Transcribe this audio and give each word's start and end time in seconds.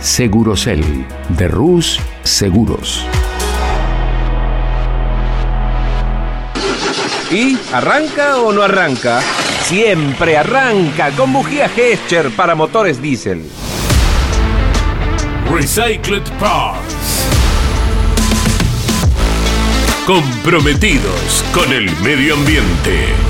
Segurocel 0.00 0.82
de 1.28 1.48
Rus 1.48 2.00
Seguros. 2.22 3.04
¿Y 7.30 7.58
arranca 7.72 8.38
o 8.38 8.52
no 8.52 8.62
arranca? 8.62 9.20
Siempre 9.64 10.36
arranca 10.36 11.10
con 11.10 11.32
bujía 11.32 11.68
Gescher 11.68 12.30
para 12.30 12.54
motores 12.54 13.00
diésel. 13.00 13.44
Recycled 15.52 16.24
Parts. 16.40 17.26
Comprometidos 20.06 21.44
con 21.52 21.72
el 21.72 21.90
medio 21.98 22.34
ambiente. 22.34 23.29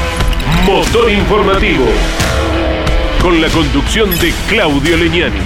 Motor 0.65 1.11
Informativo. 1.11 1.85
Con 3.21 3.41
la 3.41 3.49
conducción 3.49 4.09
de 4.19 4.33
Claudio 4.47 4.97
Leñani. 4.97 5.39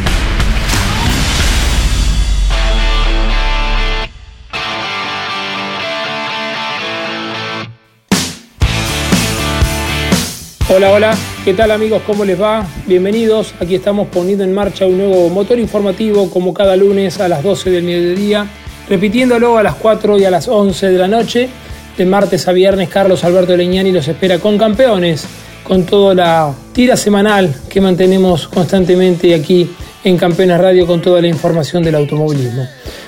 Hola, 10.67 10.91
hola, 10.91 11.17
¿qué 11.45 11.53
tal 11.53 11.71
amigos? 11.71 12.01
¿Cómo 12.05 12.25
les 12.25 12.41
va? 12.41 12.65
Bienvenidos, 12.85 13.53
aquí 13.59 13.75
estamos 13.75 14.07
poniendo 14.09 14.43
en 14.43 14.53
marcha 14.53 14.85
un 14.85 14.97
nuevo 14.97 15.29
motor 15.29 15.57
informativo 15.59 16.29
como 16.29 16.53
cada 16.53 16.75
lunes 16.75 17.19
a 17.19 17.27
las 17.27 17.43
12 17.43 17.69
del 17.69 17.83
mediodía, 17.83 18.47
repitiéndolo 18.89 19.57
a 19.57 19.63
las 19.63 19.75
4 19.75 20.17
y 20.17 20.25
a 20.25 20.31
las 20.31 20.47
11 20.47 20.89
de 20.89 20.97
la 20.97 21.07
noche. 21.07 21.49
De 21.97 22.05
martes 22.05 22.47
a 22.47 22.51
viernes, 22.51 22.89
Carlos 22.89 23.23
Alberto 23.23 23.55
Leñani 23.55 23.91
los 23.91 24.07
espera 24.07 24.39
con 24.39 24.57
campeones, 24.57 25.25
con 25.63 25.85
toda 25.85 26.13
la 26.13 26.53
tira 26.73 26.97
semanal 26.97 27.55
que 27.69 27.79
mantenemos 27.79 28.47
constantemente 28.49 29.33
aquí 29.33 29.69
en 30.03 30.17
Campeones 30.17 30.59
Radio 30.59 30.85
con 30.85 31.01
toda 31.01 31.21
la 31.21 31.27
información 31.27 31.83
del 31.83 31.95
automovilismo. 31.95 32.67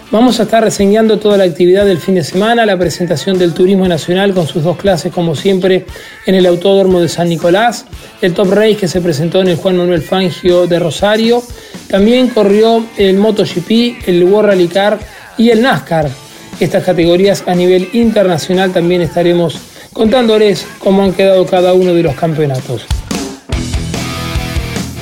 Vamos 0.09 0.39
a 0.39 0.43
estar 0.43 0.63
reseñando 0.63 1.19
toda 1.19 1.37
la 1.37 1.43
actividad 1.43 1.85
del 1.85 1.97
fin 1.97 2.15
de 2.15 2.23
semana, 2.23 2.65
la 2.65 2.77
presentación 2.77 3.37
del 3.37 3.53
Turismo 3.53 3.87
Nacional 3.89 4.33
con 4.33 4.47
sus 4.47 4.63
dos 4.63 4.77
clases, 4.77 5.11
como 5.11 5.35
siempre, 5.35 5.85
en 6.25 6.35
el 6.35 6.45
Autódromo 6.45 7.01
de 7.01 7.09
San 7.09 7.27
Nicolás, 7.27 7.85
el 8.21 8.33
Top 8.33 8.51
Race 8.53 8.77
que 8.77 8.87
se 8.87 9.01
presentó 9.01 9.41
en 9.41 9.49
el 9.49 9.57
Juan 9.57 9.75
Manuel 9.75 10.01
Fangio 10.01 10.65
de 10.65 10.79
Rosario, 10.79 11.43
también 11.89 12.29
corrió 12.29 12.85
el 12.97 13.17
MotoGP, 13.17 14.07
el 14.07 14.23
World 14.23 14.49
Rally 14.49 14.67
Car 14.69 14.97
y 15.37 15.49
el 15.49 15.61
NASCAR. 15.61 16.09
Estas 16.59 16.83
categorías 16.83 17.43
a 17.45 17.53
nivel 17.53 17.89
internacional 17.93 18.71
también 18.73 19.01
estaremos 19.01 19.59
contándoles 19.93 20.65
cómo 20.79 21.03
han 21.03 21.13
quedado 21.13 21.45
cada 21.45 21.73
uno 21.73 21.93
de 21.93 22.01
los 22.01 22.15
campeonatos. 22.15 22.85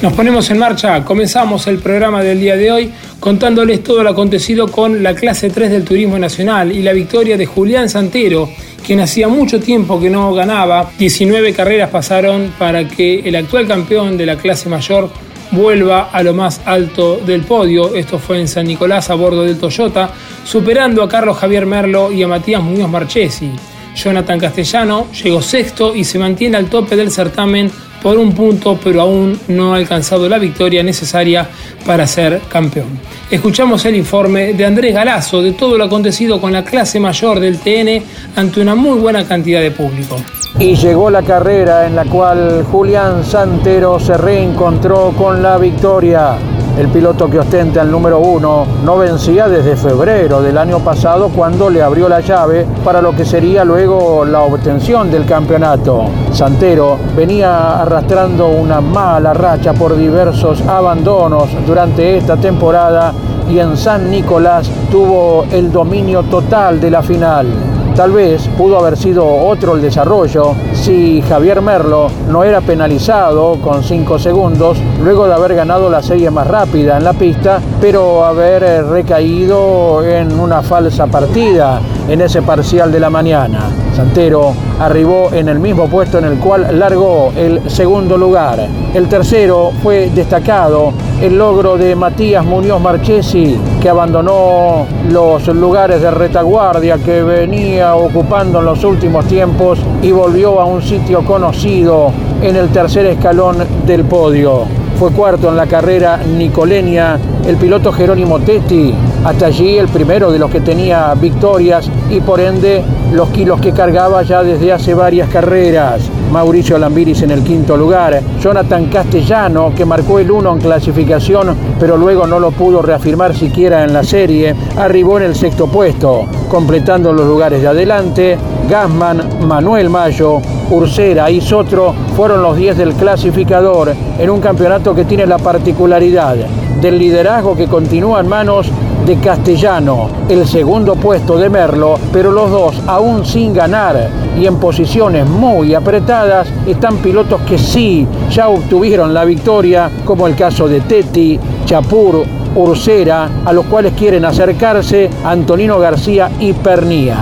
Nos 0.01 0.11
ponemos 0.11 0.49
en 0.51 0.57
marcha, 0.57 1.05
comenzamos 1.05 1.66
el 1.67 1.79
programa 1.79 2.21
del 2.21 2.41
día 2.41 2.57
de 2.57 2.71
hoy 2.71 2.93
contándoles 3.21 3.83
todo 3.83 4.03
lo 4.03 4.09
acontecido 4.09 4.67
con 4.67 5.01
la 5.01 5.16
clase 5.16 5.49
3 5.49 5.71
del 5.71 5.85
Turismo 5.85 6.19
Nacional 6.19 6.73
y 6.73 6.81
la 6.81 6.91
victoria 6.91 7.38
de 7.38 7.45
Julián 7.45 7.87
Santero, 7.87 8.49
quien 8.85 8.99
hacía 8.99 9.29
mucho 9.29 9.61
tiempo 9.61 9.99
que 9.99 10.09
no 10.09 10.33
ganaba. 10.33 10.91
19 10.99 11.53
carreras 11.53 11.89
pasaron 11.89 12.53
para 12.59 12.87
que 12.87 13.22
el 13.22 13.35
actual 13.37 13.66
campeón 13.66 14.17
de 14.17 14.25
la 14.25 14.35
clase 14.35 14.67
mayor 14.67 15.09
vuelva 15.55 16.09
a 16.11 16.21
lo 16.21 16.33
más 16.33 16.61
alto 16.66 17.17
del 17.25 17.41
podio. 17.43 17.95
Esto 17.95 18.19
fue 18.19 18.39
en 18.39 18.47
San 18.47 18.67
Nicolás 18.67 19.09
a 19.09 19.16
bordo 19.16 19.43
del 19.43 19.57
Toyota, 19.57 20.09
superando 20.43 21.01
a 21.01 21.09
Carlos 21.09 21.38
Javier 21.38 21.66
Merlo 21.66 22.11
y 22.11 22.21
a 22.21 22.27
Matías 22.27 22.61
Muñoz 22.61 22.89
Marchesi. 22.89 23.51
Jonathan 23.95 24.39
Castellano 24.39 25.07
llegó 25.11 25.41
sexto 25.41 25.95
y 25.95 26.03
se 26.03 26.19
mantiene 26.19 26.57
al 26.57 26.69
tope 26.69 26.95
del 26.95 27.11
certamen 27.11 27.71
por 28.03 28.19
un 28.19 28.33
punto, 28.33 28.79
pero 28.83 29.01
aún 29.01 29.39
no 29.47 29.73
ha 29.73 29.77
alcanzado 29.77 30.29
la 30.29 30.38
victoria 30.38 30.83
necesaria 30.83 31.49
para 31.85 32.05
ser 32.05 32.41
campeón. 32.49 32.99
Escuchamos 33.31 33.83
el 33.85 33.95
informe 33.95 34.53
de 34.53 34.66
Andrés 34.66 34.93
Galazo 34.93 35.41
de 35.41 35.53
todo 35.53 35.77
lo 35.77 35.85
acontecido 35.85 36.39
con 36.39 36.53
la 36.53 36.63
clase 36.63 36.99
mayor 36.99 37.39
del 37.39 37.57
TN 37.57 38.03
ante 38.35 38.61
una 38.61 38.75
muy 38.75 38.99
buena 38.99 39.27
cantidad 39.27 39.61
de 39.61 39.72
público. 39.72 40.17
Y 40.57 40.75
llegó 40.75 41.09
la 41.09 41.21
carrera 41.21 41.85
en 41.85 41.97
la 41.97 42.05
cual 42.05 42.66
Julián 42.71 43.25
Santero 43.25 43.99
se 43.99 44.16
reencontró 44.16 45.11
con 45.17 45.43
la 45.43 45.57
victoria. 45.57 46.38
El 46.79 46.88
piloto 46.88 47.29
que 47.29 47.39
ostenta 47.39 47.81
el 47.81 47.91
número 47.91 48.19
uno 48.19 48.66
no 48.85 48.97
vencía 48.97 49.49
desde 49.49 49.75
febrero 49.75 50.41
del 50.41 50.57
año 50.57 50.79
pasado 50.79 51.27
cuando 51.27 51.69
le 51.69 51.81
abrió 51.81 52.07
la 52.07 52.21
llave 52.21 52.66
para 52.85 53.01
lo 53.01 53.13
que 53.13 53.25
sería 53.25 53.66
luego 53.66 54.23
la 54.23 54.43
obtención 54.43 55.11
del 55.11 55.25
campeonato. 55.25 56.05
Santero 56.31 56.99
venía 57.17 57.81
arrastrando 57.81 58.47
una 58.47 58.79
mala 58.79 59.33
racha 59.33 59.73
por 59.73 59.97
diversos 59.97 60.61
abandonos 60.61 61.49
durante 61.67 62.16
esta 62.16 62.37
temporada 62.37 63.13
y 63.49 63.59
en 63.59 63.75
San 63.75 64.09
Nicolás 64.09 64.69
tuvo 64.89 65.45
el 65.51 65.69
dominio 65.69 66.23
total 66.23 66.79
de 66.79 66.91
la 66.91 67.03
final. 67.03 67.75
Tal 67.95 68.11
vez 68.11 68.50
pudo 68.57 68.78
haber 68.78 68.97
sido 68.97 69.25
otro 69.25 69.75
el 69.75 69.81
desarrollo 69.81 70.53
si 70.73 71.22
Javier 71.22 71.61
Merlo 71.61 72.09
no 72.29 72.44
era 72.44 72.59
penalizado 72.59 73.56
con 73.61 73.85
5 73.85 74.19
segundos 74.19 74.78
luego 75.01 75.28
de 75.28 75.33
haber 75.33 75.56
ganado 75.56 75.89
la 75.89 76.01
serie 76.01 76.29
más 76.29 76.45
rápida 76.45 76.97
en 76.97 77.05
la 77.05 77.13
pista, 77.13 77.61
pero 77.79 78.25
haber 78.25 78.63
eh, 78.63 78.81
recaído 78.81 80.03
en 80.03 80.38
una 80.38 80.61
falsa 80.61 81.07
partida 81.07 81.79
en 82.09 82.19
ese 82.19 82.41
parcial 82.41 82.91
de 82.91 83.00
la 83.00 83.09
mañana. 83.09 83.69
Santero 83.95 84.53
arribó 84.78 85.29
en 85.31 85.47
el 85.47 85.59
mismo 85.59 85.88
puesto 85.88 86.17
en 86.17 86.25
el 86.25 86.38
cual 86.38 86.78
largó 86.78 87.31
el 87.34 87.69
segundo 87.69 88.17
lugar. 88.17 88.59
El 88.94 89.07
tercero 89.07 89.72
fue 89.81 90.09
destacado 90.13 90.91
el 91.22 91.38
logro 91.38 91.78
de 91.78 91.96
Matías 91.96 92.46
Muñoz 92.46 92.81
Marchesi, 92.81 93.58
que 93.81 93.90
abandonó 93.90 94.86
los 95.09 95.48
lugares 95.48 96.02
de 96.02 96.12
retaguardia 96.12 96.98
que 96.98 97.24
venía 97.24 97.96
ocupando 97.96 98.59
en 98.59 98.66
los 98.66 98.84
últimos 98.84 99.26
tiempos 99.26 99.80
y 100.02 100.12
volvió 100.12 100.59
a 100.59 100.66
un 100.66 100.81
sitio 100.81 101.24
conocido 101.24 102.12
en 102.42 102.56
el 102.56 102.70
tercer 102.70 103.06
escalón 103.06 103.58
del 103.86 104.03
podio. 104.03 104.64
Fue 105.00 105.12
cuarto 105.12 105.50
en 105.50 105.58
la 105.58 105.68
carrera 105.68 106.18
nicoleña 106.18 107.18
el 107.46 107.58
piloto 107.58 107.91
Jerónimo 107.91 108.40
Tetti, 108.40 108.94
hasta 109.23 109.47
allí 109.47 109.78
el 109.78 109.88
primero 109.88 110.32
de 110.32 110.40
los 110.40 110.50
que 110.50 110.61
tenía 110.61 111.14
victorias 111.16 111.90
y 112.09 112.20
por 112.20 112.40
ende 112.40 112.84
los 113.14 113.29
kilos 113.29 113.59
que 113.59 113.72
cargaba 113.72 114.23
ya 114.23 114.44
desde 114.44 114.72
hace 114.72 114.94
varias 114.94 115.29
carreras. 115.29 116.02
Mauricio 116.35 116.78
Lambiris 116.78 117.22
en 117.22 117.32
el 117.32 117.43
quinto 117.43 117.78
lugar, 117.78 118.20
Jonathan 118.41 118.87
Castellano 118.87 119.72
que 119.73 119.85
marcó 119.85 120.20
el 120.20 120.29
1 120.29 120.52
en 120.52 120.59
clasificación 120.59 121.55
pero 121.79 121.96
luego 121.96 122.28
no 122.28 122.41
lo 122.41 122.52
pudo 122.52 122.82
reafirmar 122.82 123.34
siquiera 123.34 123.85
en 123.85 123.93
la 123.93 124.03
serie, 124.03 124.53
arribó 124.76 125.16
en 125.16 125.23
el 125.23 125.35
sexto 125.35 125.67
puesto, 125.67 126.26
completando 126.49 127.14
los 127.14 127.26
lugares 127.26 127.61
de 127.61 127.70
adelante, 127.70 128.37
Gasman, 128.70 129.47
Manuel 129.47 129.90
Mayo, 129.90 130.41
Ursera 130.72 131.32
y 131.32 131.40
Sotro 131.40 131.93
fueron 132.17 132.43
los 132.43 132.58
10 132.58 132.79
del 132.79 132.93
clasificador 132.96 133.93
en 134.20 134.29
un 134.29 134.41
campeonato 134.41 134.93
que 134.93 135.05
tiene 135.05 135.26
la 135.26 135.37
particularidad 135.37 136.35
del 136.82 136.99
liderazgo 136.99 137.55
que 137.55 137.67
continúa 137.67 138.20
en 138.20 138.28
manos 138.28 138.70
de 139.05 139.17
Castellano, 139.17 140.09
el 140.29 140.47
segundo 140.47 140.96
puesto 140.96 141.37
de 141.37 141.49
Merlo, 141.49 141.99
pero 142.11 142.31
los 142.31 142.49
dos 142.49 142.81
aún 142.87 143.23
sin 143.23 143.53
ganar 143.53 144.09
y 144.37 144.47
en 144.47 144.57
posiciones 144.57 145.28
muy 145.28 145.75
apretadas 145.75 146.47
están 146.66 146.97
pilotos 146.97 147.41
que 147.41 147.57
sí 147.57 148.07
ya 148.31 148.49
obtuvieron 148.49 149.13
la 149.13 149.23
victoria, 149.23 149.91
como 150.03 150.25
el 150.25 150.35
caso 150.35 150.67
de 150.67 150.81
Teti, 150.81 151.40
Chapur, 151.66 152.23
Ursera, 152.55 153.29
a 153.46 153.53
los 153.53 153.66
cuales 153.66 153.93
quieren 153.93 154.25
acercarse 154.25 155.09
Antonino 155.23 155.78
García 155.78 156.31
y 156.40 156.53
Pernía. 156.53 157.17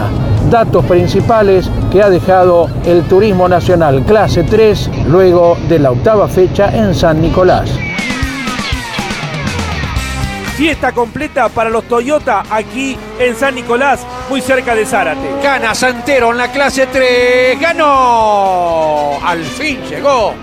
Datos 0.49 0.85
principales 0.85 1.69
que 1.91 2.01
ha 2.01 2.09
dejado 2.09 2.67
el 2.85 3.03
Turismo 3.03 3.49
Nacional 3.49 4.03
Clase 4.03 4.43
3 4.43 4.89
luego 5.07 5.57
de 5.67 5.79
la 5.79 5.91
octava 5.91 6.27
fecha 6.27 6.75
en 6.75 6.93
San 6.93 7.21
Nicolás. 7.21 7.69
Fiesta 10.55 10.91
completa 10.91 11.49
para 11.49 11.71
los 11.71 11.83
Toyota 11.85 12.43
aquí 12.47 12.95
en 13.19 13.35
San 13.35 13.55
Nicolás, 13.55 14.05
muy 14.29 14.39
cerca 14.39 14.75
de 14.75 14.85
Zárate. 14.85 15.27
Gana 15.41 15.73
Santero 15.73 16.31
en 16.31 16.37
la 16.37 16.51
clase 16.51 16.87
3. 16.91 17.59
¡Ganó! 17.59 19.17
Al 19.23 19.43
fin 19.43 19.79
llegó. 19.89 20.35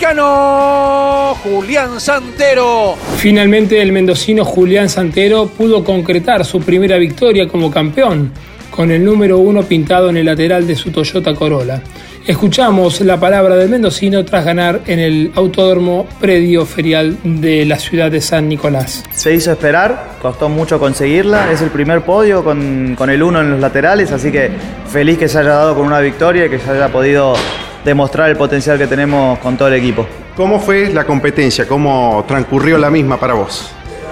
¡Ganó! 0.00 1.36
Julián 1.42 2.00
Santero. 2.00 2.96
Finalmente 3.18 3.82
el 3.82 3.92
mendocino 3.92 4.42
Julián 4.42 4.88
Santero 4.88 5.48
pudo 5.48 5.84
concretar 5.84 6.46
su 6.46 6.60
primera 6.60 6.96
victoria 6.96 7.46
como 7.46 7.70
campeón, 7.70 8.32
con 8.70 8.90
el 8.90 9.04
número 9.04 9.36
uno 9.38 9.64
pintado 9.64 10.08
en 10.08 10.16
el 10.16 10.24
lateral 10.24 10.66
de 10.66 10.76
su 10.76 10.90
Toyota 10.90 11.34
Corolla. 11.34 11.82
Escuchamos 12.28 13.00
la 13.00 13.18
palabra 13.18 13.56
del 13.56 13.70
mendocino 13.70 14.22
tras 14.22 14.44
ganar 14.44 14.82
en 14.86 14.98
el 14.98 15.32
autódromo 15.34 16.06
predio 16.20 16.66
ferial 16.66 17.16
de 17.24 17.64
la 17.64 17.78
ciudad 17.78 18.10
de 18.10 18.20
San 18.20 18.50
Nicolás. 18.50 19.02
Se 19.14 19.32
hizo 19.32 19.50
esperar, 19.50 20.10
costó 20.20 20.50
mucho 20.50 20.78
conseguirla, 20.78 21.50
es 21.50 21.62
el 21.62 21.70
primer 21.70 22.02
podio 22.02 22.44
con, 22.44 22.96
con 22.98 23.08
el 23.08 23.22
uno 23.22 23.40
en 23.40 23.52
los 23.52 23.60
laterales, 23.60 24.12
así 24.12 24.30
que 24.30 24.50
feliz 24.90 25.16
que 25.16 25.26
se 25.26 25.38
haya 25.38 25.54
dado 25.54 25.74
con 25.74 25.86
una 25.86 26.00
victoria 26.00 26.44
y 26.44 26.50
que 26.50 26.58
se 26.58 26.70
haya 26.70 26.88
podido 26.90 27.32
demostrar 27.82 28.28
el 28.28 28.36
potencial 28.36 28.76
que 28.76 28.86
tenemos 28.86 29.38
con 29.38 29.56
todo 29.56 29.68
el 29.68 29.74
equipo. 29.74 30.06
¿Cómo 30.36 30.60
fue 30.60 30.90
la 30.92 31.04
competencia? 31.06 31.66
¿Cómo 31.66 32.26
transcurrió 32.28 32.76
la 32.76 32.90
misma 32.90 33.18
para 33.18 33.32
vos? 33.32 33.70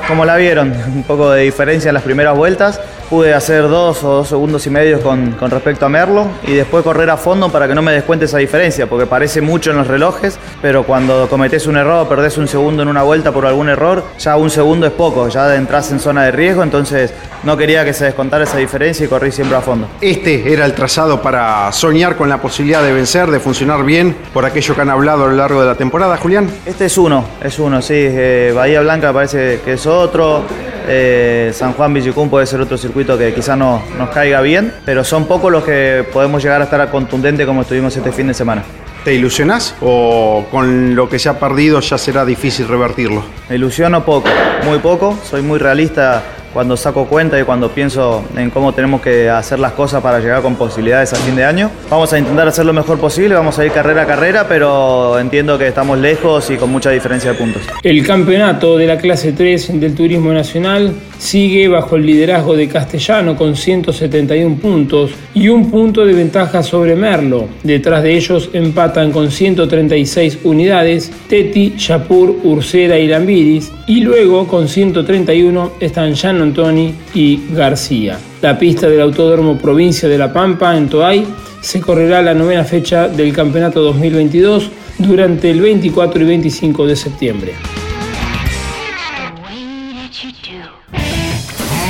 Como 0.09 0.25
la 0.25 0.37
vieron, 0.37 0.73
un 0.95 1.03
poco 1.03 1.33
de 1.33 1.43
diferencia 1.43 1.91
en 1.91 1.95
las 1.95 2.03
primeras 2.03 2.35
vueltas. 2.35 2.81
Pude 3.11 3.35
hacer 3.35 3.69
dos 3.69 4.03
o 4.03 4.17
dos 4.17 4.29
segundos 4.29 4.67
y 4.67 4.71
medio 4.71 5.01
con, 5.01 5.33
con, 5.33 5.51
respecto 5.51 5.87
a 5.87 5.89
Merlo 5.89 6.27
y 6.43 6.55
después 6.55 6.83
correr 6.83 7.09
a 7.09 7.17
fondo 7.17 7.51
para 7.51 7.69
que 7.69 7.75
no 7.75 7.81
me 7.81 7.93
descuente 7.93 8.25
esa 8.25 8.39
diferencia, 8.39 8.89
porque 8.89 9.07
parece 9.07 9.41
mucho 9.41 9.71
en 9.71 9.77
los 9.77 9.87
relojes, 9.87 10.39
pero 10.61 10.83
cuando 10.83 11.29
cometés 11.29 11.69
un 11.69 11.77
error, 11.77 12.09
perdés 12.09 12.37
un 12.37 12.49
segundo 12.49 12.83
en 12.83 12.89
una 12.89 13.03
vuelta 13.03 13.31
por 13.31 13.47
algún 13.47 13.69
error, 13.69 14.03
ya 14.19 14.37
un 14.37 14.51
segundo 14.51 14.87
es 14.87 14.93
poco, 14.93 15.29
ya 15.29 15.55
entras 15.55 15.93
en 15.93 16.01
zona 16.01 16.25
de 16.25 16.33
riesgo, 16.33 16.65
entonces 16.65 17.15
no 17.45 17.57
quería 17.57 17.85
que 17.85 17.93
se 17.93 18.07
descontara 18.07 18.43
esa 18.43 18.57
diferencia 18.59 19.07
y 19.07 19.09
corrí 19.09 19.31
siempre 19.31 19.57
a 19.57 19.61
fondo. 19.61 19.87
Este 20.01 20.53
era 20.53 20.65
el 20.65 20.73
trazado 20.73 21.23
para 21.23 21.71
soñar 21.71 22.17
con 22.17 22.29
la 22.29 22.41
posibilidad 22.41 22.83
de 22.83 22.93
vencer, 22.93 23.31
de 23.31 23.39
funcionar 23.39 23.85
bien, 23.85 24.17
por 24.35 24.45
aquello 24.45 24.75
que 24.75 24.81
han 24.81 24.91
hablado 24.91 25.25
a 25.25 25.29
lo 25.29 25.35
largo 25.35 25.61
de 25.61 25.67
la 25.69 25.77
temporada, 25.77 26.17
Julián. 26.17 26.51
Este 26.67 26.87
es 26.87 26.99
uno, 26.99 27.25
es 27.41 27.59
uno, 27.61 27.81
sí. 27.81 27.95
Eh, 27.97 28.53
Bahía 28.55 28.81
Blanca 28.81 29.13
parece 29.13 29.61
que 29.65 29.75
es 29.75 29.87
otro. 29.87 30.43
Eh, 30.89 31.51
San 31.53 31.73
Juan 31.73 31.93
Villicún 31.95 32.31
puede 32.31 32.47
ser 32.47 32.61
otro 32.61 32.79
circuito 32.79 33.19
que 33.19 33.35
quizás 33.35 33.59
no, 33.59 33.83
nos 33.99 34.11
caiga 34.11 34.41
bien, 34.41 34.73
pero 34.85 35.05
son 35.05 35.27
pocos 35.27 35.51
los 35.51 35.65
que 35.65 36.05
podemos 36.13 36.43
llegar 36.43 36.61
a 36.61 36.65
estar 36.65 36.91
contundente 36.91 37.45
como 37.45 37.63
estuvimos 37.63 37.97
este 37.97 38.13
fin 38.13 38.29
de 38.29 38.35
semana. 38.35 38.63
¿Te 39.05 39.15
ilusionás 39.15 39.75
o 39.81 40.47
con 40.51 40.97
lo 40.97 41.09
que 41.09 41.19
se 41.19 41.29
ha 41.29 41.39
perdido 41.39 41.79
ya 41.81 41.97
será 41.97 42.25
difícil 42.25 42.67
revertirlo? 42.67 43.23
Me 43.49 43.55
ilusiono 43.55 44.05
poco, 44.05 44.29
muy 44.65 44.79
poco, 44.79 45.17
soy 45.23 45.43
muy 45.43 45.59
realista 45.59 46.23
cuando 46.57 46.75
saco 46.75 47.05
cuenta 47.05 47.39
y 47.39 47.43
cuando 47.43 47.71
pienso 47.71 48.25
en 48.35 48.49
cómo 48.49 48.73
tenemos 48.73 49.03
que 49.03 49.29
hacer 49.29 49.59
las 49.59 49.73
cosas 49.73 50.03
para 50.03 50.21
llegar 50.21 50.41
con 50.41 50.55
posibilidades 50.55 51.13
a 51.13 51.17
fin 51.17 51.37
de 51.37 51.45
año. 51.45 51.71
Vamos 51.91 52.11
a 52.15 52.19
intentar 52.19 52.49
hacer 52.49 52.65
lo 52.65 52.73
mejor 52.73 52.99
posible, 52.99 53.35
vamos 53.35 53.59
a 53.59 53.67
ir 53.67 53.73
carrera 53.73 54.05
a 54.05 54.07
carrera, 54.07 54.49
pero 54.49 55.19
entiendo 55.19 55.59
que 55.59 55.69
estamos 55.69 55.99
lejos 55.99 56.51
y 56.51 56.57
con 56.57 56.73
mucha 56.73 56.89
diferencia 56.91 57.33
de 57.33 57.37
puntos. 57.37 57.61
El 57.83 58.07
campeonato 58.07 58.79
de 58.79 58.87
la 58.87 58.97
clase 58.97 59.33
3 59.33 59.79
del 59.79 59.95
Turismo 59.95 60.33
Nacional 60.33 60.95
sigue 61.19 61.69
bajo 61.69 61.97
el 61.97 62.07
liderazgo 62.07 62.57
de 62.57 62.69
Castellano 62.69 63.37
con 63.37 63.55
171 63.55 64.57
puntos 64.57 65.11
y 65.35 65.49
un 65.49 65.71
punto 65.71 66.07
de 66.07 66.15
ventaja 66.15 66.63
sobre 66.63 66.97
Merlo. 66.97 67.49
Detrás 67.65 68.03
de 68.03 68.17
ellos 68.17 68.49
empatan 68.55 69.13
con 69.13 69.31
136 69.31 70.39
unidades 70.45 71.13
Teti, 71.29 71.75
Yapur, 71.77 72.35
Ursera 72.45 72.99
y 72.99 73.09
Lambiris 73.09 73.73
y 73.87 74.01
luego 74.01 74.47
con 74.47 74.69
131 74.69 75.73
están 75.81 76.15
Jan 76.15 76.46
Antoni 76.47 76.95
y 77.15 77.41
García. 77.51 78.19
La 78.41 78.59
pista 78.59 78.89
del 78.89 79.01
Autódromo 79.01 79.59
Provincia 79.59 80.09
de 80.09 80.17
La 80.17 80.33
Pampa 80.33 80.77
en 80.77 80.89
Toay 80.89 81.27
se 81.61 81.81
correrá 81.81 82.23
la 82.23 82.35
novena 82.35 82.65
fecha 82.65 83.09
del 83.09 83.33
Campeonato 83.33 83.83
2022 83.83 84.71
durante 84.99 85.51
el 85.51 85.61
24 85.61 86.23
y 86.23 86.27
25 86.27 86.87
de 86.87 86.97
septiembre. 86.97 87.53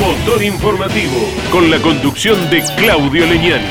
Motor 0.00 0.42
informativo 0.42 1.28
con 1.50 1.70
la 1.70 1.78
conducción 1.78 2.38
de 2.50 2.62
Claudio 2.76 3.26
Leñani. 3.26 3.64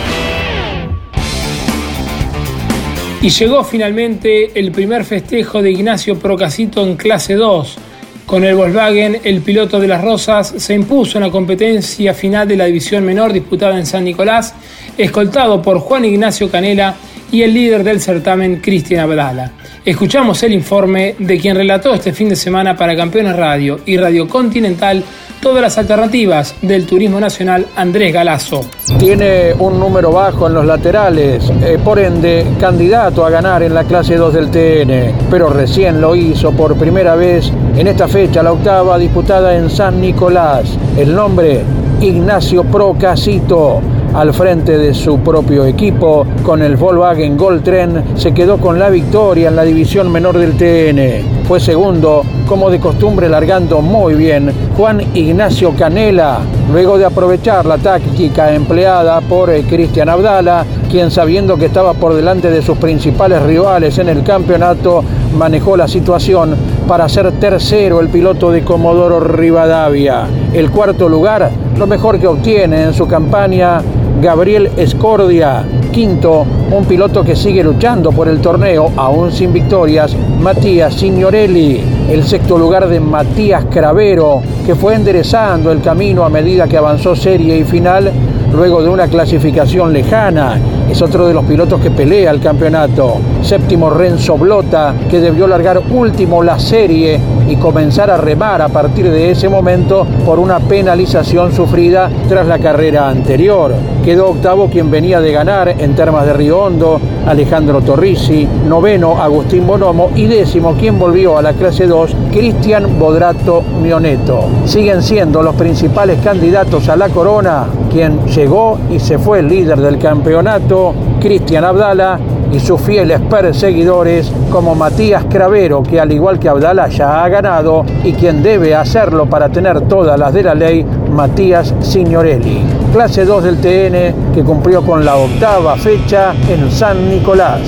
Y 3.22 3.30
llegó 3.30 3.64
finalmente 3.64 4.52
el 4.60 4.72
primer 4.72 5.04
festejo 5.04 5.64
de 5.64 5.72
Ignacio 5.72 6.20
Procasito 6.20 6.84
en 6.84 6.96
clase 6.96 7.34
2. 7.34 7.78
Con 8.26 8.44
el 8.44 8.56
Volkswagen, 8.56 9.20
el 9.24 9.42
piloto 9.42 9.80
de 9.80 9.88
las 9.88 10.04
Rosas 10.04 10.56
se 10.58 10.74
impuso 10.74 11.20
en 11.20 11.26
la 11.26 11.30
competencia 11.30 12.14
final 12.16 12.48
de 12.48 12.58
la 12.58 12.66
división 12.66 13.06
menor 13.06 13.32
disputada 13.32 13.78
en 13.78 13.86
San 13.86 14.04
Nicolás, 14.04 14.56
escoltado 14.98 15.62
por 15.62 15.78
Juan 15.78 16.06
Ignacio 16.06 16.50
Canela 16.50 16.96
y 17.32 17.44
el 17.44 17.54
líder 17.54 17.84
del 17.84 18.02
certamen, 18.02 18.62
Cristian 18.62 19.02
Abdala. 19.02 19.52
Escuchamos 19.86 20.42
el 20.42 20.54
informe 20.54 21.16
de 21.20 21.38
quien 21.38 21.56
relató 21.56 21.94
este 21.94 22.14
fin 22.14 22.30
de 22.30 22.36
semana 22.36 22.76
para 22.76 22.96
Campeones 22.96 23.36
Radio 23.36 23.82
y 23.86 23.96
Radio 23.98 24.28
Continental 24.28 25.04
todas 25.40 25.62
las 25.62 25.78
alternativas 25.78 26.56
del 26.64 26.88
turismo 26.88 27.20
nacional 27.20 27.68
Andrés 27.76 28.12
Galazo. 28.12 28.62
Tiene 28.98 29.54
un 29.54 29.80
número 29.80 30.12
bajo 30.12 30.48
en 30.48 30.56
los 30.56 30.66
laterales, 30.66 31.52
eh, 31.62 31.78
por 31.84 32.00
ende 32.00 32.48
candidato 32.60 33.24
a 33.24 33.30
ganar 33.30 33.62
en 33.62 33.76
la 33.76 33.84
clase 33.84 34.16
2 34.16 34.34
del 34.34 34.50
TN, 34.50 35.14
pero 35.30 35.50
recién 35.50 36.02
lo 36.02 36.16
hizo 36.16 36.52
por 36.52 36.76
primera 36.76 37.14
vez 37.14 37.52
en 37.78 37.88
esta 37.88 38.08
fecha, 38.08 38.42
la 38.42 38.54
octava 38.54 38.98
disputada 38.98 39.56
en 39.56 39.70
San 39.70 40.00
Nicolás. 40.00 40.78
El 40.98 41.14
nombre, 41.14 41.62
Ignacio 42.00 42.64
Procasito 42.64 43.82
al 44.16 44.34
frente 44.34 44.78
de 44.78 44.94
su 44.94 45.20
propio 45.20 45.66
equipo 45.66 46.26
con 46.42 46.62
el 46.62 46.78
Volkswagen 46.78 47.38
Tren 47.62 48.04
se 48.16 48.34
quedó 48.34 48.58
con 48.58 48.80
la 48.80 48.90
victoria 48.90 49.50
en 49.50 49.58
la 49.58 49.64
división 49.64 50.10
menor 50.10 50.38
del 50.38 50.54
TN. 50.54 51.44
Fue 51.46 51.60
segundo, 51.60 52.24
como 52.48 52.70
de 52.70 52.80
costumbre 52.80 53.28
largando 53.28 53.82
muy 53.82 54.14
bien, 54.14 54.54
Juan 54.78 55.02
Ignacio 55.14 55.74
Canela, 55.78 56.40
luego 56.72 56.98
de 56.98 57.06
aprovechar 57.06 57.66
la 57.66 57.78
táctica 57.78 58.54
empleada 58.54 59.20
por 59.20 59.50
eh, 59.50 59.64
Cristian 59.68 60.08
Abdala, 60.08 60.66
quien 60.90 61.12
sabiendo 61.12 61.58
que 61.58 61.66
estaba 61.66 61.94
por 61.94 62.14
delante 62.14 62.50
de 62.50 62.62
sus 62.62 62.78
principales 62.78 63.42
rivales 63.44 63.98
en 63.98 64.08
el 64.08 64.24
campeonato, 64.24 65.04
manejó 65.38 65.76
la 65.76 65.90
situación 65.90 66.56
para 66.88 67.10
ser 67.10 67.32
tercero 67.34 68.00
el 68.00 68.10
piloto 68.10 68.52
de 68.52 68.64
Comodoro 68.64 69.20
Rivadavia. 69.20 70.28
El 70.54 70.70
cuarto 70.70 71.10
lugar, 71.10 71.50
lo 71.78 71.88
mejor 71.88 72.20
que 72.20 72.28
obtiene 72.28 72.84
en 72.84 72.94
su 72.94 73.08
campaña 73.08 73.82
Gabriel 74.22 74.70
Escordia. 74.78 75.64
Quinto, 75.92 76.46
un 76.72 76.86
piloto 76.86 77.24
que 77.24 77.36
sigue 77.36 77.64
luchando 77.64 78.12
por 78.12 78.28
el 78.28 78.40
torneo, 78.40 78.92
aún 78.98 79.32
sin 79.32 79.54
victorias, 79.54 80.16
Matías 80.40 80.94
Signorelli. 80.94 81.82
El 82.10 82.24
sexto 82.24 82.58
lugar 82.58 82.88
de 82.88 83.00
Matías 83.00 83.66
Cravero, 83.72 84.42
que 84.66 84.76
fue 84.76 84.96
enderezando 84.96 85.72
el 85.72 85.82
camino 85.82 86.24
a 86.24 86.30
medida 86.30 86.68
que 86.68 86.78
avanzó 86.78 87.16
serie 87.16 87.58
y 87.58 87.64
final 87.64 88.12
luego 88.56 88.82
de 88.82 88.90
una 88.90 89.08
clasificación 89.08 89.92
lejana. 89.92 90.60
Es 90.90 91.02
otro 91.02 91.28
de 91.28 91.34
los 91.34 91.46
pilotos 91.46 91.80
que 91.82 91.92
pelea 91.92 92.32
el 92.32 92.40
campeonato. 92.40 93.18
Séptimo 93.42 93.90
Renzo 93.90 94.38
Blota, 94.38 94.94
que 95.10 95.20
debió 95.20 95.48
largar 95.48 95.82
último 95.92 96.42
la 96.42 96.58
serie 96.58 97.20
y 97.48 97.56
comenzar 97.58 98.10
a 98.10 98.18
remar 98.18 98.62
a 98.62 98.70
partir 98.70 99.10
de 99.10 99.32
ese 99.32 99.50
momento 99.50 100.06
por 100.26 100.40
una 100.40 100.60
penalización 100.60 101.54
sufrida 101.54 102.10
tras 102.28 102.48
la 102.48 102.60
carrera 102.60 103.10
anterior. 103.10 103.74
Quedó 104.04 104.30
octavo 104.30 104.70
quien 104.70 104.92
venía 104.92 105.20
de 105.20 105.32
ganar 105.32 105.70
en 105.70 105.96
Termas 105.96 106.26
de 106.26 106.34
Río 106.34 106.60
Hondo, 106.60 107.00
Alejandro 107.28 107.82
Torrisi, 107.82 108.48
noveno 108.68 109.22
Agustín 109.22 109.66
Bonomo 109.66 110.12
y 110.16 110.28
décimo 110.28 110.74
quien 110.74 111.00
volvió 111.00 111.38
a 111.38 111.42
la 111.42 111.54
clase 111.54 111.88
2, 111.88 112.16
Cristian 112.32 113.00
Bodrato 113.00 113.64
Mioneto. 113.82 114.46
Siguen 114.66 115.02
siendo 115.02 115.42
los 115.42 115.56
principales 115.56 116.20
candidatos 116.24 116.88
a 116.90 116.96
la 116.96 117.10
corona, 117.10 117.66
quien 117.92 118.26
llegó 118.28 118.78
y 118.92 119.00
se 119.00 119.18
fue 119.18 119.40
el 119.40 119.48
líder 119.48 119.80
del 119.80 119.98
campeonato, 119.98 120.94
Cristian 121.20 121.64
Abdala, 121.64 122.20
y 122.52 122.60
sus 122.60 122.82
fieles 122.82 123.22
perseguidores 123.22 124.32
como 124.52 124.76
Matías 124.76 125.26
Cravero, 125.26 125.84
que 125.84 126.00
al 126.00 126.12
igual 126.12 126.40
que 126.40 126.50
Abdala 126.50 126.88
ya 126.88 127.24
ha 127.24 127.30
ganado, 127.30 127.86
y 128.04 128.14
quien 128.14 128.44
debe 128.44 128.76
hacerlo 128.76 129.30
para 129.30 129.50
tener 129.50 129.82
todas 129.88 130.20
las 130.20 130.34
de 130.34 130.44
la 130.44 130.56
ley, 130.56 130.86
Matías 131.12 131.74
Signorelli. 131.82 132.64
Clase 132.94 133.26
2 133.26 133.44
del 133.44 133.58
TN 133.58 134.34
que 134.34 134.44
cumplió 134.44 134.82
con 134.86 135.04
la 135.04 135.16
octava 135.16 135.76
fecha 135.76 136.34
en 136.50 136.72
San 136.72 137.10
Nicolás. 137.10 137.62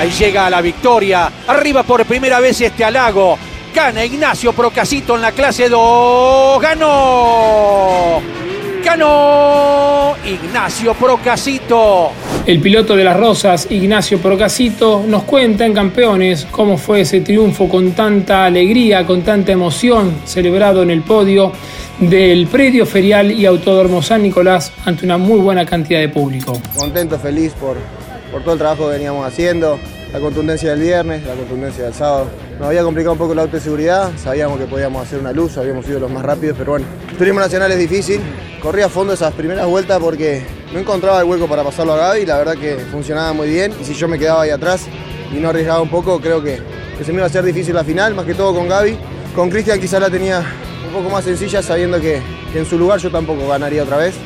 Ahí 0.00 0.10
llega 0.10 0.48
la 0.48 0.60
victoria. 0.60 1.30
Arriba 1.48 1.82
por 1.82 2.04
primera 2.04 2.38
vez 2.38 2.60
este 2.60 2.84
halago. 2.84 3.36
Gana 3.74 4.04
Ignacio 4.04 4.52
Procasito 4.52 5.16
en 5.16 5.22
la 5.22 5.32
clase 5.32 5.68
2. 5.68 6.60
¡Ganó! 6.62 8.47
¡Ganó! 8.88 10.14
Ignacio 10.24 10.94
Procasito. 10.94 12.10
El 12.46 12.58
piloto 12.62 12.96
de 12.96 13.04
las 13.04 13.18
Rosas, 13.18 13.66
Ignacio 13.70 14.18
Procasito, 14.18 15.04
nos 15.06 15.24
cuenta 15.24 15.66
en 15.66 15.74
Campeones 15.74 16.46
cómo 16.50 16.78
fue 16.78 17.02
ese 17.02 17.20
triunfo 17.20 17.68
con 17.68 17.92
tanta 17.92 18.46
alegría, 18.46 19.04
con 19.04 19.20
tanta 19.20 19.52
emoción, 19.52 20.22
celebrado 20.24 20.82
en 20.82 20.90
el 20.90 21.02
podio 21.02 21.52
del 22.00 22.46
predio 22.46 22.86
ferial 22.86 23.30
y 23.30 23.44
Autódromo 23.44 24.00
San 24.00 24.22
Nicolás 24.22 24.72
ante 24.86 25.04
una 25.04 25.18
muy 25.18 25.38
buena 25.38 25.66
cantidad 25.66 26.00
de 26.00 26.08
público. 26.08 26.58
Contento, 26.74 27.18
feliz 27.18 27.52
por, 27.60 27.76
por 28.32 28.40
todo 28.42 28.54
el 28.54 28.58
trabajo 28.58 28.86
que 28.86 28.94
veníamos 28.94 29.26
haciendo, 29.26 29.78
la 30.14 30.18
contundencia 30.18 30.70
del 30.70 30.80
viernes, 30.80 31.26
la 31.26 31.34
contundencia 31.34 31.84
del 31.84 31.92
sábado. 31.92 32.28
Nos 32.58 32.66
había 32.66 32.82
complicado 32.82 33.12
un 33.12 33.18
poco 33.18 33.36
la 33.36 33.42
auto 33.42 33.56
de 33.56 33.62
seguridad, 33.62 34.10
sabíamos 34.16 34.58
que 34.58 34.66
podíamos 34.66 35.06
hacer 35.06 35.20
una 35.20 35.32
luz, 35.32 35.56
habíamos 35.56 35.86
sido 35.86 36.00
los 36.00 36.10
más 36.10 36.24
rápidos, 36.24 36.56
pero 36.58 36.72
bueno, 36.72 36.86
el 37.08 37.16
turismo 37.16 37.38
nacional 37.38 37.70
es 37.70 37.78
difícil. 37.78 38.20
Corrí 38.60 38.82
a 38.82 38.88
fondo 38.88 39.12
esas 39.12 39.32
primeras 39.32 39.64
vueltas 39.68 40.00
porque 40.00 40.44
no 40.72 40.80
encontraba 40.80 41.20
el 41.20 41.26
hueco 41.26 41.46
para 41.46 41.62
pasarlo 41.62 41.92
a 41.92 41.98
Gaby, 41.98 42.26
la 42.26 42.36
verdad 42.36 42.56
que 42.56 42.78
funcionaba 42.90 43.32
muy 43.32 43.48
bien 43.48 43.72
y 43.80 43.84
si 43.84 43.94
yo 43.94 44.08
me 44.08 44.18
quedaba 44.18 44.42
ahí 44.42 44.50
atrás 44.50 44.88
y 45.32 45.36
no 45.36 45.50
arriesgaba 45.50 45.80
un 45.80 45.88
poco, 45.88 46.20
creo 46.20 46.42
que, 46.42 46.60
se 47.00 47.12
me 47.12 47.18
iba 47.18 47.24
a 47.24 47.28
hacer 47.28 47.44
difícil 47.44 47.76
la 47.76 47.84
final, 47.84 48.16
más 48.16 48.26
que 48.26 48.34
todo 48.34 48.52
con 48.52 48.68
Gaby. 48.68 48.98
Con 49.36 49.50
Cristian 49.50 49.78
quizá 49.78 50.00
la 50.00 50.10
tenía 50.10 50.42
un 50.84 50.92
poco 50.92 51.10
más 51.10 51.22
sencilla 51.22 51.62
sabiendo 51.62 52.00
que 52.00 52.20
en 52.52 52.66
su 52.66 52.76
lugar 52.76 52.98
yo 52.98 53.12
tampoco 53.12 53.46
ganaría 53.46 53.84
otra 53.84 53.98
vez. 53.98 54.16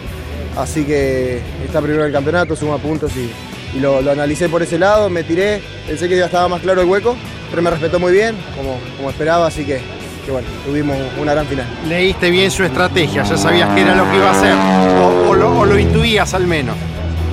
Así 0.56 0.86
que 0.86 1.42
está 1.66 1.82
primero 1.82 2.06
el 2.06 2.12
campeonato, 2.12 2.56
suma 2.56 2.78
puntos 2.78 3.12
y, 3.14 3.30
y 3.74 3.80
lo, 3.80 4.02
lo, 4.02 4.10
analicé 4.10 4.48
por 4.48 4.62
ese 4.62 4.78
lado, 4.78 5.08
me 5.08 5.24
tiré, 5.24 5.62
pensé 5.86 6.08
que 6.08 6.16
ya 6.16 6.26
estaba 6.26 6.48
más 6.48 6.60
claro 6.60 6.82
el 6.82 6.88
hueco, 6.88 7.16
pero 7.50 7.62
me 7.62 7.70
respetó 7.70 7.98
muy 7.98 8.12
bien, 8.12 8.36
como, 8.56 8.78
como 8.96 9.10
esperaba, 9.10 9.46
así 9.46 9.64
que, 9.64 9.80
que, 10.24 10.30
bueno, 10.30 10.48
tuvimos 10.66 10.96
una 11.20 11.32
gran 11.32 11.46
final. 11.46 11.66
Leíste 11.88 12.30
bien 12.30 12.50
su 12.50 12.64
estrategia, 12.64 13.22
ya 13.22 13.36
sabías 13.36 13.74
qué 13.74 13.82
era 13.82 13.94
lo 13.94 14.10
que 14.10 14.16
iba 14.16 14.28
a 14.28 14.32
hacer, 14.32 14.54
o, 14.54 15.30
o, 15.30 15.34
lo, 15.34 15.58
o 15.58 15.64
lo, 15.64 15.78
intuías 15.78 16.34
al 16.34 16.46
menos. 16.46 16.76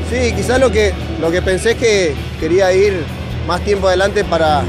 Sí, 0.09 0.33
quizás 0.33 0.59
lo 0.59 0.71
que, 0.71 0.93
lo 1.21 1.29
que 1.29 1.41
pensé 1.41 1.71
es 1.71 1.77
que 1.77 2.15
quería 2.39 2.73
ir 2.73 3.03
más 3.47 3.61
tiempo 3.61 3.87
adelante 3.87 4.23
para, 4.23 4.63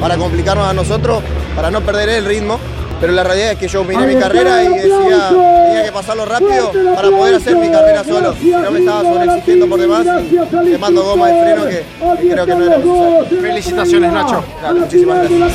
para 0.00 0.16
complicarnos 0.16 0.68
a 0.68 0.72
nosotros, 0.72 1.22
para 1.54 1.70
no 1.70 1.80
perder 1.80 2.08
el 2.08 2.24
ritmo, 2.24 2.60
pero 3.00 3.12
la 3.12 3.24
realidad 3.24 3.52
es 3.52 3.58
que 3.58 3.68
yo 3.68 3.84
vine 3.84 4.06
mi 4.06 4.16
carrera 4.16 4.64
y 4.64 4.68
decía 4.68 5.28
tenía 5.28 5.84
que 5.84 5.92
pasarlo 5.92 6.24
rápido 6.24 6.72
para 6.94 7.10
poder 7.10 7.34
hacer 7.34 7.56
mi 7.56 7.68
carrera 7.68 8.04
solo. 8.04 8.34
No 8.42 8.70
me 8.70 8.78
estaba 8.78 9.02
sobreexigiendo 9.02 9.68
por 9.68 9.80
demás 9.80 10.06
y 10.30 10.68
le 10.68 10.78
mando 10.78 11.04
goma 11.04 11.28
de 11.28 11.42
freno 11.42 11.64
que, 11.66 12.22
que, 12.22 12.32
creo 12.32 12.46
que 12.46 12.54
no 12.54 12.64
era 12.64 12.78
necesario. 12.78 13.40
Felicitaciones 13.40 14.12
Nacho. 14.12 14.44
Claro, 14.60 14.76
muchísimas 14.76 15.18
gracias. 15.18 15.52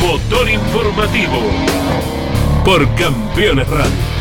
Motor 0.00 0.50
informativo 0.50 1.38
por 2.64 2.94
Campeones 2.94 3.68
Radio. 3.68 4.20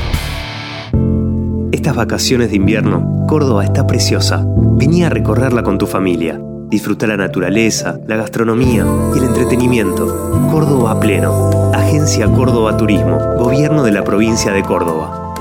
Estas 1.72 1.96
vacaciones 1.96 2.50
de 2.50 2.58
invierno, 2.58 3.26
Córdoba 3.28 3.64
está 3.64 3.88
preciosa. 3.88 4.44
Vení 4.46 5.04
a 5.04 5.10
recorrerla 5.10 5.64
con 5.64 5.78
tu 5.78 5.88
familia. 5.88 6.40
Disfruta 6.70 7.08
la 7.08 7.18
naturaleza, 7.18 7.98
la 8.06 8.16
gastronomía 8.16 8.86
y 9.16 9.18
el 9.18 9.24
entretenimiento. 9.24 10.06
Córdoba 10.52 11.00
pleno. 11.00 11.72
Agencia 11.74 12.28
Córdoba 12.28 12.78
Turismo. 12.78 13.18
Gobierno 13.40 13.84
de 13.84 13.92
la 13.92 14.04
provincia 14.04 14.52
de 14.52 14.62
Córdoba. 14.62 15.34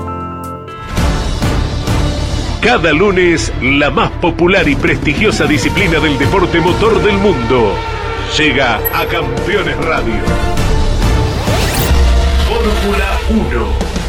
Cada 2.61 2.91
lunes, 2.93 3.53
la 3.61 3.91
más 3.91 4.09
popular 4.13 4.67
y 4.67 4.75
prestigiosa 4.75 5.45
disciplina 5.45 5.99
del 5.99 6.17
deporte 6.17 6.59
motor 6.59 6.99
del 7.03 7.19
mundo 7.19 7.73
llega 8.35 8.77
a 8.91 9.05
Campeones 9.05 9.77
Radio. 9.85 10.21
Fórmula 12.49 13.19
1. 13.29 14.08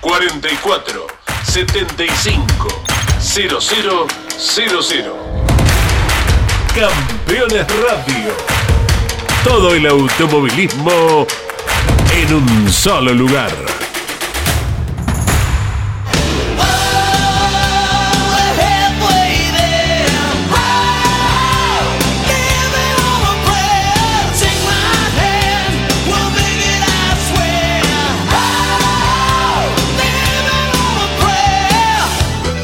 44 0.00 1.06
75 1.44 2.68
0000. 3.18 4.08
Campeones 6.74 7.66
Radio. 7.82 8.32
Todo 9.42 9.74
el 9.74 9.86
automovilismo 9.86 11.26
en 12.12 12.34
un 12.34 12.72
solo 12.72 13.12
lugar. 13.12 13.50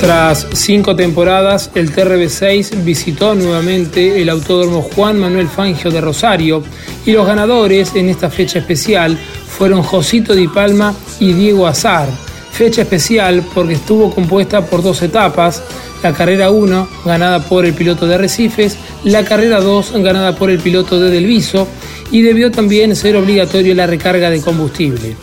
Tras 0.04 0.46
cinco 0.52 0.94
temporadas, 0.94 1.70
el 1.74 1.90
TRB6 1.90 2.84
visitó 2.84 3.34
nuevamente 3.34 4.20
el 4.20 4.28
Autódromo 4.28 4.82
Juan 4.82 5.18
Manuel 5.18 5.48
Fangio 5.48 5.90
de 5.90 6.02
Rosario 6.02 6.62
y 7.06 7.12
los 7.12 7.26
ganadores 7.26 7.94
en 7.94 8.10
esta 8.10 8.28
fecha 8.28 8.58
especial 8.58 9.16
fueron 9.16 9.82
Josito 9.82 10.34
Di 10.34 10.46
Palma 10.46 10.94
y 11.20 11.32
Diego 11.32 11.66
Azar. 11.66 12.06
Fecha 12.52 12.82
especial 12.82 13.42
porque 13.54 13.72
estuvo 13.72 14.14
compuesta 14.14 14.66
por 14.66 14.82
dos 14.82 15.00
etapas, 15.00 15.62
la 16.02 16.12
carrera 16.12 16.50
1 16.50 16.88
ganada 17.06 17.42
por 17.42 17.64
el 17.64 17.72
piloto 17.72 18.06
de 18.06 18.16
Arrecifes, 18.16 18.76
la 19.04 19.24
carrera 19.24 19.62
2 19.62 19.92
ganada 20.02 20.36
por 20.36 20.50
el 20.50 20.58
piloto 20.58 21.00
de 21.00 21.08
Delviso 21.08 21.66
y 22.10 22.20
debió 22.20 22.50
también 22.50 22.94
ser 22.94 23.16
obligatorio 23.16 23.74
la 23.74 23.86
recarga 23.86 24.28
de 24.28 24.42
combustible. 24.42 25.16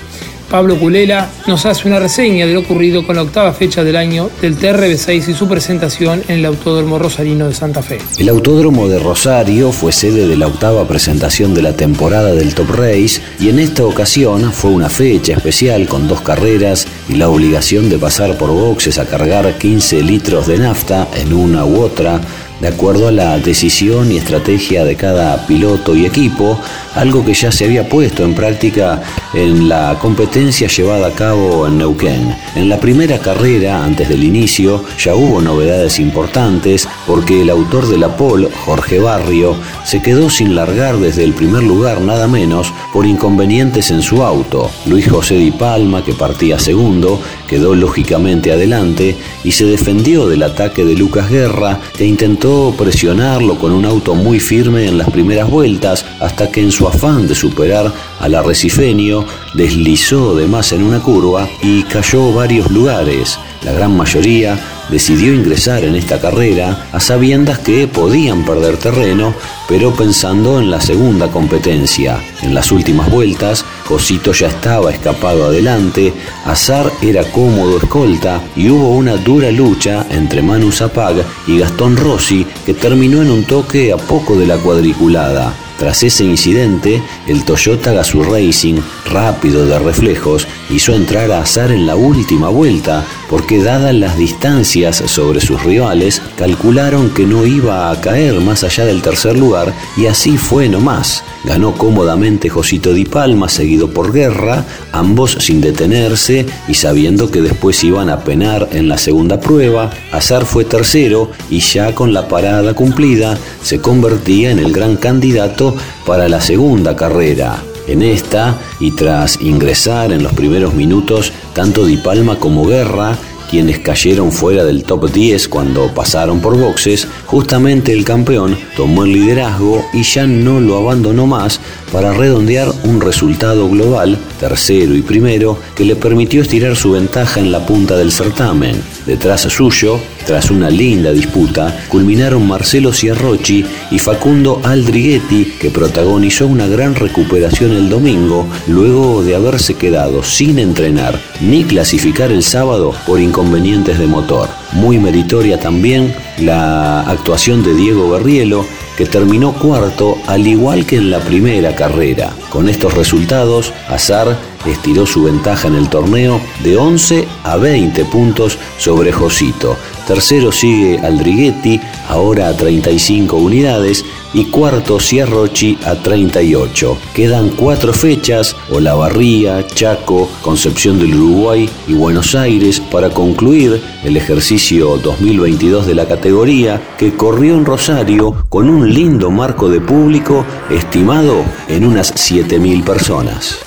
Pablo 0.52 0.78
Culela 0.78 1.30
nos 1.48 1.66
hace 1.66 1.88
una 1.88 1.98
reseña 1.98 2.46
de 2.46 2.54
lo 2.54 2.60
ocurrido 2.60 3.08
con 3.08 3.16
la 3.16 3.22
octava 3.22 3.54
fecha 3.54 3.86
del 3.86 3.96
año 3.96 4.30
del 4.42 4.60
TRB6 4.60 5.30
y 5.30 5.34
su 5.34 5.48
presentación 5.48 6.22
en 6.28 6.40
el 6.40 6.46
Autódromo 6.46 7.00
Rosarino 7.00 7.48
de 7.48 7.56
Santa 7.56 7.82
Fe. 7.82 8.00
El 8.18 8.28
Autódromo 8.28 8.90
de 8.90 9.00
Rosario 9.00 9.72
fue 9.72 9.94
sede 9.94 10.28
de 10.28 10.36
la 10.36 10.48
octava 10.48 10.86
presentación 10.86 11.54
de 11.54 11.62
la 11.62 11.74
temporada 11.78 12.34
del 12.34 12.54
Top 12.54 12.70
Race 12.72 13.22
y 13.40 13.48
en 13.48 13.60
esta 13.60 13.86
ocasión 13.86 14.52
fue 14.52 14.72
una 14.72 14.90
fecha 14.90 15.34
especial 15.34 15.88
con 15.88 16.10
dos 16.10 16.20
carreras 16.20 16.86
y 17.08 17.16
la 17.16 17.30
obligación 17.30 17.90
de 17.90 17.98
pasar 17.98 18.38
por 18.38 18.50
boxes 18.50 19.00
a 19.00 19.06
cargar 19.06 19.58
15 19.58 20.04
litros 20.04 20.48
de 20.48 20.58
nafta 20.58 21.08
en 21.16 21.32
una 21.32 21.64
u 21.64 21.82
otra 21.82 22.20
de 22.62 22.68
acuerdo 22.68 23.08
a 23.08 23.12
la 23.12 23.40
decisión 23.40 24.12
y 24.12 24.18
estrategia 24.18 24.86
de 24.86 24.96
cada 24.96 25.48
piloto 25.48 25.96
y 25.96 26.06
equipo, 26.06 26.60
algo 26.96 27.26
que 27.26 27.34
ya 27.34 27.52
se 27.52 27.66
había 27.66 27.90
puesto 27.90 28.24
en 28.24 28.36
práctica 28.36 29.02
en 29.34 29.68
la 29.68 29.98
competencia 30.00 30.68
llevada 30.68 31.08
a 31.08 31.12
cabo 31.12 31.66
en 31.68 31.80
Neuquén. 31.80 32.36
En 32.56 32.70
la 32.70 32.80
primera 32.80 33.18
carrera, 33.18 33.84
antes 33.84 34.10
del 34.10 34.24
inicio, 34.24 34.84
ya 35.00 35.16
hubo 35.16 35.42
novedades 35.42 36.00
importantes 36.00 36.88
porque 37.08 37.42
el 37.42 37.50
autor 37.50 37.88
de 37.88 37.98
la 37.98 38.16
pole, 38.16 38.50
Jorge 38.66 39.00
Barrio, 39.00 39.56
se 39.84 40.02
quedó 40.02 40.30
sin 40.30 40.54
largar 40.54 40.98
desde 40.98 41.24
el 41.24 41.34
primer 41.34 41.64
lugar 41.64 42.02
nada 42.02 42.28
menos 42.28 42.72
por 42.94 43.08
inconvenientes 43.08 43.90
en 43.90 44.04
su 44.04 44.22
auto. 44.22 44.70
Luis 44.86 45.10
José 45.10 45.36
Di 45.36 45.52
Palma, 45.52 46.04
que 46.04 46.14
partía 46.14 46.60
segundo, 46.60 47.20
quedó 47.52 47.76
lógicamente 47.76 48.54
adelante 48.54 49.18
y 49.44 49.52
se 49.52 49.66
defendió 49.66 50.26
del 50.30 50.42
ataque 50.44 50.86
de 50.86 50.96
Lucas 50.96 51.30
Guerra, 51.30 51.82
que 51.98 52.06
intentó 52.06 52.74
presionarlo 52.78 53.60
con 53.60 53.74
un 53.74 53.84
auto 53.84 54.16
muy 54.16 54.40
firme 54.40 54.88
en 54.88 54.98
las 54.98 55.10
primeras 55.10 55.50
vueltas 55.50 56.06
hasta 56.22 56.50
que 56.50 56.62
en 56.62 56.72
su 56.72 56.88
afán 56.88 57.28
de 57.28 57.36
superar 57.36 57.92
al 58.22 58.36
arrecifeño 58.36 59.26
deslizó 59.54 60.34
de 60.34 60.48
más 60.48 60.72
en 60.72 60.82
una 60.82 61.02
curva 61.02 61.46
y 61.62 61.84
cayó 61.84 62.32
varios 62.32 62.72
lugares. 62.72 63.38
La 63.66 63.74
gran 63.74 63.98
mayoría 63.98 64.58
decidió 64.90 65.34
ingresar 65.34 65.84
en 65.84 65.96
esta 65.96 66.20
carrera 66.22 66.88
a 66.94 67.00
sabiendas 67.02 67.60
que 67.60 67.88
podían 67.88 68.46
perder 68.46 68.78
terreno, 68.78 69.36
pero 69.68 69.94
pensando 69.94 70.60
en 70.60 70.72
la 70.72 70.80
segunda 70.80 71.30
competencia. 71.30 72.24
En 72.42 72.54
las 72.54 72.72
últimas 72.72 73.12
vueltas, 73.12 73.66
Josito 73.92 74.32
ya 74.32 74.48
estaba 74.48 74.90
escapado 74.90 75.48
adelante, 75.48 76.14
Azar 76.46 76.90
era 77.02 77.26
cómodo 77.26 77.78
escolta 77.78 78.42
y 78.56 78.70
hubo 78.70 78.92
una 78.92 79.18
dura 79.18 79.52
lucha 79.52 80.06
entre 80.10 80.42
Manu 80.42 80.72
Zapag 80.72 81.16
y 81.46 81.60
Gastón 81.60 81.98
Rossi 81.98 82.48
que 82.66 82.74
terminó 82.74 83.22
en 83.22 83.30
un 83.30 83.44
toque 83.44 83.92
a 83.92 83.98
poco 83.98 84.38
de 84.38 84.48
la 84.48 84.56
cuadriculada. 84.56 85.54
Tras 85.78 86.04
ese 86.04 86.24
incidente, 86.24 87.04
el 87.28 87.44
Toyota 87.44 87.92
Gazoo 87.92 88.24
Racing, 88.24 88.80
rápido 89.12 89.66
de 89.66 89.78
reflejos, 89.78 90.48
hizo 90.72 90.94
entrar 90.94 91.32
a 91.32 91.42
Azar 91.42 91.72
en 91.72 91.86
la 91.86 91.96
última 91.96 92.50
vuelta, 92.50 93.06
porque 93.30 93.62
dadas 93.62 93.94
las 93.94 94.18
distancias 94.18 95.04
sobre 95.06 95.42
sus 95.42 95.64
rivales, 95.64 96.22
calcularon 96.38 97.10
que 97.10 97.26
no 97.26 97.46
iba 97.46 97.92
a 97.92 98.02
caer 98.02 98.40
más 98.42 98.64
allá 98.64 98.86
del 98.86 99.02
tercer 99.02 99.38
lugar 99.38 99.74
y 99.98 100.06
así 100.06 100.38
fue 100.38 100.70
nomás. 100.70 101.24
Ganó 101.44 101.74
cómodamente 101.74 102.50
Josito 102.50 102.94
Di 102.94 103.06
Palma, 103.06 103.50
seguido 103.50 103.90
por 103.90 104.14
Guerra, 104.14 104.66
ambos 104.92 105.38
sin 105.40 105.60
detenerse 105.60 106.46
y 106.68 106.76
sabiendo 106.76 107.32
que 107.32 107.42
después 107.42 107.84
iban 107.84 108.10
a 108.10 108.24
penar 108.24 108.70
en 108.74 108.88
la 108.88 108.98
segunda 108.98 109.40
prueba. 109.40 109.90
Azar 110.12 110.46
fue 110.46 110.66
tercero 110.66 111.32
y 111.50 111.60
ya 111.60 111.96
con 111.96 112.14
la 112.14 112.28
parada 112.28 112.74
cumplida 112.74 113.38
se 113.64 113.80
convertía 113.80 114.52
en 114.52 114.60
el 114.60 114.72
gran 114.72 114.98
candidato 114.98 115.76
para 116.06 116.30
la 116.30 116.42
segunda 116.42 116.96
carrera. 116.96 117.64
En 117.88 118.02
esta, 118.02 118.60
y 118.80 118.92
tras 118.92 119.42
ingresar 119.42 120.12
en 120.12 120.24
los 120.24 120.34
primeros 120.34 120.74
minutos 120.74 121.32
tanto 121.54 121.86
Di 121.86 121.98
Palma 121.98 122.38
como 122.38 122.66
Guerra, 122.66 123.18
quienes 123.52 123.80
cayeron 123.80 124.32
fuera 124.32 124.64
del 124.64 124.86
top 124.86 125.12
10 125.12 125.50
cuando 125.50 125.94
pasaron 125.94 126.40
por 126.40 126.58
boxes, 126.58 127.06
justamente 127.26 127.92
el 127.92 128.06
campeón 128.06 128.58
tomó 128.78 129.04
el 129.04 129.12
liderazgo 129.12 129.86
y 129.92 130.04
ya 130.04 130.26
no 130.26 130.62
lo 130.62 130.78
abandonó 130.78 131.28
más 131.28 131.60
para 131.92 132.14
redondear 132.14 132.72
un 132.86 133.02
resultado 133.02 133.68
global, 133.68 134.18
tercero 134.40 134.96
y 134.96 135.02
primero, 135.02 135.58
que 135.76 135.84
le 135.84 135.98
permitió 135.98 136.42
estirar 136.42 136.78
su 136.78 136.92
ventaja 136.92 137.42
en 137.42 137.52
la 137.52 137.66
punta 137.66 137.98
del 137.98 138.14
certamen. 138.14 138.82
Detrás 139.06 139.42
suyo, 139.42 140.00
tras 140.26 140.52
una 140.52 140.70
linda 140.70 141.12
disputa, 141.12 141.86
culminaron 141.88 142.48
Marcelo 142.48 142.94
Ciarrochi 142.94 143.66
y 143.92 144.00
Facundo 144.00 144.62
Aldriguetti, 144.64 145.54
que 145.60 145.70
protagonizó 145.70 146.48
una 146.48 146.68
gran 146.68 146.96
recuperación 146.96 147.72
el 147.72 147.90
domingo, 147.90 148.48
luego 148.68 149.24
de 149.24 149.36
haberse 149.36 149.76
quedado 149.76 150.24
sin 150.24 150.60
entrenar 150.60 151.20
ni 151.42 151.64
clasificar 151.64 152.32
el 152.32 152.44
sábado 152.44 152.94
por 153.06 153.20
inconvenientes 153.20 154.00
de 154.00 154.08
motor. 154.08 154.50
Muy 154.74 155.00
meritoria 155.00 155.60
también 155.60 156.14
la 156.40 157.02
actuación 157.02 157.64
de 157.64 157.74
Diego 157.74 158.10
Berrielo, 158.10 158.66
que 158.98 159.06
terminó 159.06 159.54
cuarto 159.54 160.18
al 160.28 160.46
igual 160.48 160.86
que 160.86 160.98
en 160.98 161.12
la 161.12 161.20
primera 161.20 161.76
carrera. 161.76 162.34
Con 162.50 162.70
estos 162.70 162.94
resultados, 162.94 163.74
Azar 163.88 164.38
estiró 164.66 165.06
su 165.06 165.24
ventaja 165.24 165.68
en 165.68 165.76
el 165.76 165.90
torneo 165.90 166.40
de 166.64 166.78
11 166.78 167.28
a 167.44 167.58
20 167.58 168.06
puntos 168.06 168.58
sobre 168.78 169.12
Josito. 169.12 169.78
Tercero 170.12 170.52
sigue 170.52 171.00
Aldriguetti, 171.00 171.80
ahora 172.10 172.50
a 172.50 172.58
35 172.58 173.38
unidades, 173.38 174.04
y 174.34 174.44
cuarto 174.44 175.00
Ciarrochi 175.00 175.78
a 175.86 175.96
38. 175.96 176.98
Quedan 177.14 177.48
cuatro 177.52 177.94
fechas, 177.94 178.58
Olavarría, 178.70 179.66
Chaco, 179.68 180.28
Concepción 180.42 181.00
del 181.00 181.16
Uruguay 181.16 181.70
y 181.88 181.94
Buenos 181.94 182.36
Aires 182.36 182.82
para 182.82 183.10
concluir 183.12 183.82
el 184.04 184.18
ejercicio 184.18 184.98
2022 184.98 185.88
de 185.88 185.96
la 185.96 186.06
categoría 186.06 186.82
que 186.98 187.14
corrió 187.14 187.56
en 187.56 187.64
Rosario 187.64 188.36
con 188.50 188.70
un 188.70 188.94
lindo 188.94 189.32
marco 189.32 189.70
de 189.70 189.80
público 189.80 190.46
estimado 190.70 191.46
en 191.70 191.86
unas 191.86 192.14
7.000 192.14 192.84
personas. 192.84 193.60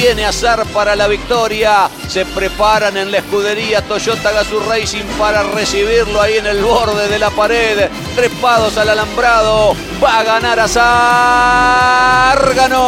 Viene 0.00 0.24
Azar 0.24 0.64
para 0.72 0.96
la 0.96 1.06
victoria. 1.08 1.90
Se 2.08 2.24
preparan 2.24 2.96
en 2.96 3.10
la 3.12 3.18
escudería 3.18 3.82
Toyota 3.82 4.32
Gazoo 4.32 4.60
Racing 4.66 5.04
para 5.18 5.42
recibirlo 5.42 6.22
ahí 6.22 6.38
en 6.38 6.46
el 6.46 6.62
borde 6.62 7.06
de 7.06 7.18
la 7.18 7.28
pared. 7.28 7.90
Trepados 8.16 8.78
al 8.78 8.88
alambrado. 8.88 9.76
Va 10.02 10.20
a 10.20 10.22
ganar 10.22 10.58
Azar. 10.58 12.54
Ganó. 12.54 12.80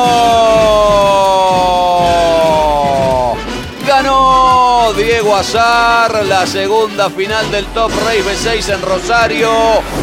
Ganó 3.87 4.95
Diego 4.97 5.37
Azar 5.37 6.25
la 6.25 6.47
segunda 6.47 7.11
final 7.11 7.51
del 7.51 7.67
Top 7.67 7.91
Race 8.07 8.25
B6 8.25 8.73
en 8.73 8.81
Rosario. 8.81 9.51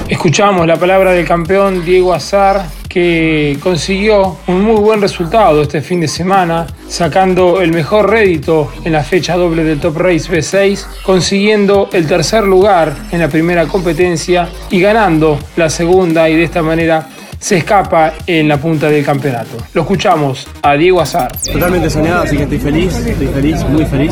Escuchamos 0.08 0.68
la 0.68 0.78
palabra 0.78 1.14
del 1.14 1.26
campeón 1.28 1.84
Diego 1.84 2.14
Azar 2.14 2.79
que 2.90 3.58
consiguió 3.62 4.38
un 4.48 4.64
muy 4.64 4.82
buen 4.82 5.00
resultado 5.00 5.62
este 5.62 5.80
fin 5.82 6.02
de 6.02 6.08
semana, 6.08 6.66
sacando 6.88 7.62
el 7.62 7.72
mejor 7.72 8.10
rédito 8.10 8.72
en 8.84 8.94
la 8.94 9.04
fecha 9.04 9.38
doble 9.38 9.64
del 9.64 9.80
Top 9.80 9.96
Race 9.98 10.28
B6, 10.28 11.04
consiguiendo 11.04 11.90
el 11.94 12.08
tercer 12.08 12.44
lugar 12.44 12.96
en 13.12 13.20
la 13.20 13.28
primera 13.28 13.68
competencia 13.68 14.50
y 14.72 14.82
ganando 14.82 15.38
la 15.56 15.70
segunda 15.70 16.28
y 16.30 16.36
de 16.36 16.44
esta 16.44 16.64
manera 16.64 17.08
se 17.40 17.58
escapa 17.58 18.14
en 18.28 18.48
la 18.48 18.58
punta 18.58 18.90
del 18.90 19.04
campeonato. 19.04 19.58
Lo 19.74 19.82
escuchamos 19.82 20.46
a 20.62 20.74
Diego 20.74 21.02
Azar. 21.02 21.32
Totalmente 21.52 21.90
soñado, 21.90 22.24
así 22.24 22.36
que 22.36 22.44
estoy 22.44 22.60
feliz, 22.60 22.94
estoy 22.94 23.28
feliz, 23.28 23.64
muy 23.70 23.86
feliz. 23.86 24.12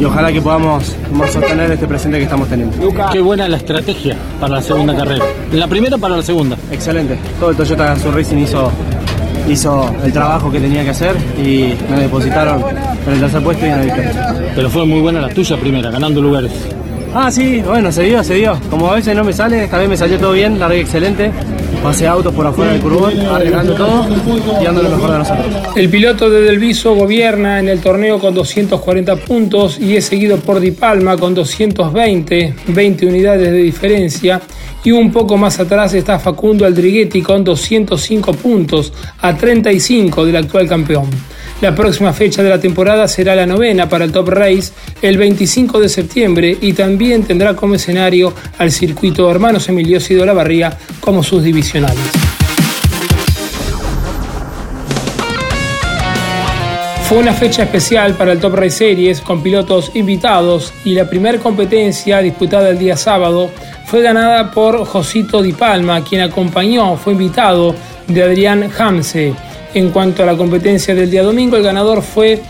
Y 0.00 0.04
ojalá 0.04 0.32
que 0.32 0.42
podamos, 0.42 0.96
sostener 1.32 1.70
este 1.70 1.86
presente 1.86 2.18
que 2.18 2.24
estamos 2.24 2.48
teniendo. 2.48 2.76
Qué 3.12 3.20
buena 3.20 3.48
la 3.48 3.56
estrategia 3.56 4.16
para 4.40 4.56
la 4.56 4.62
segunda 4.62 4.96
carrera. 4.96 5.24
La 5.52 5.68
primera 5.68 5.96
para 5.96 6.16
la 6.16 6.22
segunda. 6.22 6.56
Excelente. 6.72 7.16
Todo 7.38 7.50
el 7.50 7.56
Toyota 7.56 7.84
Gazoo 7.84 8.10
Racing 8.10 8.38
hizo, 8.38 8.72
hizo 9.48 9.94
el 10.04 10.12
trabajo 10.12 10.50
que 10.50 10.58
tenía 10.58 10.82
que 10.82 10.90
hacer 10.90 11.16
y 11.38 11.74
me 11.88 12.00
depositaron 12.00 12.64
en 13.06 13.12
el 13.12 13.20
tercer 13.20 13.42
puesto 13.42 13.64
y 13.64 13.68
en 13.68 13.76
la 13.76 13.84
victoria. 13.84 14.52
Pero 14.56 14.68
fue 14.68 14.84
muy 14.84 15.00
buena 15.00 15.20
la 15.20 15.28
tuya 15.28 15.56
primera, 15.56 15.90
ganando 15.90 16.20
lugares. 16.20 16.52
Ah, 17.14 17.30
sí, 17.30 17.60
bueno, 17.60 17.90
se 17.90 18.02
dio, 18.02 18.22
se 18.24 18.34
dio. 18.34 18.58
Como 18.70 18.88
a 18.88 18.94
veces 18.96 19.16
no 19.16 19.24
me 19.24 19.32
sale, 19.32 19.64
esta 19.64 19.78
vez 19.78 19.88
me 19.88 19.96
salió 19.96 20.18
todo 20.18 20.32
bien, 20.32 20.58
largué 20.58 20.80
excelente 20.80 21.30
pase 21.82 22.06
autos 22.06 22.34
por 22.34 22.46
afuera 22.46 22.72
del 22.72 22.80
curbón, 22.80 23.18
arreglando 23.20 23.74
todo 23.74 24.06
y 24.60 24.64
dando 24.64 24.82
lo 24.82 24.90
mejor 24.90 25.12
de 25.12 25.18
nosotros. 25.18 25.46
El 25.76 25.88
piloto 25.88 26.28
de 26.28 26.42
Delviso 26.42 26.94
gobierna 26.94 27.58
en 27.58 27.68
el 27.68 27.80
torneo 27.80 28.18
con 28.18 28.34
240 28.34 29.16
puntos 29.16 29.78
y 29.78 29.96
es 29.96 30.04
seguido 30.04 30.36
por 30.38 30.60
Di 30.60 30.72
Palma 30.72 31.16
con 31.16 31.34
220, 31.34 32.54
20 32.66 33.06
unidades 33.06 33.50
de 33.50 33.58
diferencia. 33.58 34.40
Y 34.82 34.92
un 34.92 35.12
poco 35.12 35.36
más 35.36 35.60
atrás 35.60 35.92
está 35.94 36.18
Facundo 36.18 36.64
Aldriguetti 36.64 37.20
con 37.20 37.44
205 37.44 38.32
puntos 38.34 38.92
a 39.20 39.36
35 39.36 40.24
del 40.24 40.36
actual 40.36 40.68
campeón. 40.68 41.08
La 41.60 41.74
próxima 41.74 42.14
fecha 42.14 42.42
de 42.42 42.48
la 42.48 42.58
temporada 42.58 43.06
será 43.06 43.36
la 43.36 43.44
novena 43.44 43.86
para 43.86 44.06
el 44.06 44.12
Top 44.12 44.30
Race 44.30 44.72
el 45.02 45.18
25 45.18 45.78
de 45.78 45.90
septiembre 45.90 46.56
y 46.58 46.72
también 46.72 47.22
tendrá 47.24 47.54
como 47.54 47.74
escenario 47.74 48.32
al 48.56 48.70
circuito 48.72 49.30
Hermanos 49.30 49.68
Emiliosi 49.68 50.14
de 50.14 50.22
Olavarría 50.22 50.78
como 51.00 51.22
sus 51.22 51.42
divisionales. 51.44 52.00
Fue 57.06 57.18
una 57.18 57.34
fecha 57.34 57.64
especial 57.64 58.14
para 58.14 58.32
el 58.32 58.38
Top 58.38 58.54
Race 58.54 58.70
Series 58.70 59.20
con 59.20 59.42
pilotos 59.42 59.90
invitados 59.94 60.72
y 60.86 60.94
la 60.94 61.10
primera 61.10 61.38
competencia 61.38 62.20
disputada 62.20 62.70
el 62.70 62.78
día 62.78 62.96
sábado 62.96 63.50
fue 63.84 64.00
ganada 64.00 64.50
por 64.50 64.86
Josito 64.86 65.42
Di 65.42 65.52
Palma, 65.52 66.02
quien 66.04 66.22
acompañó, 66.22 66.96
fue 66.96 67.12
invitado 67.12 67.74
de 68.06 68.22
Adrián 68.22 68.70
Hamse. 68.78 69.49
En 69.72 69.90
cuanto 69.90 70.22
a 70.22 70.26
la 70.26 70.36
competencia 70.36 70.94
del 70.94 71.10
día 71.10 71.22
domingo, 71.22 71.56
el 71.56 71.62
ganador 71.62 72.02
fue 72.02 72.40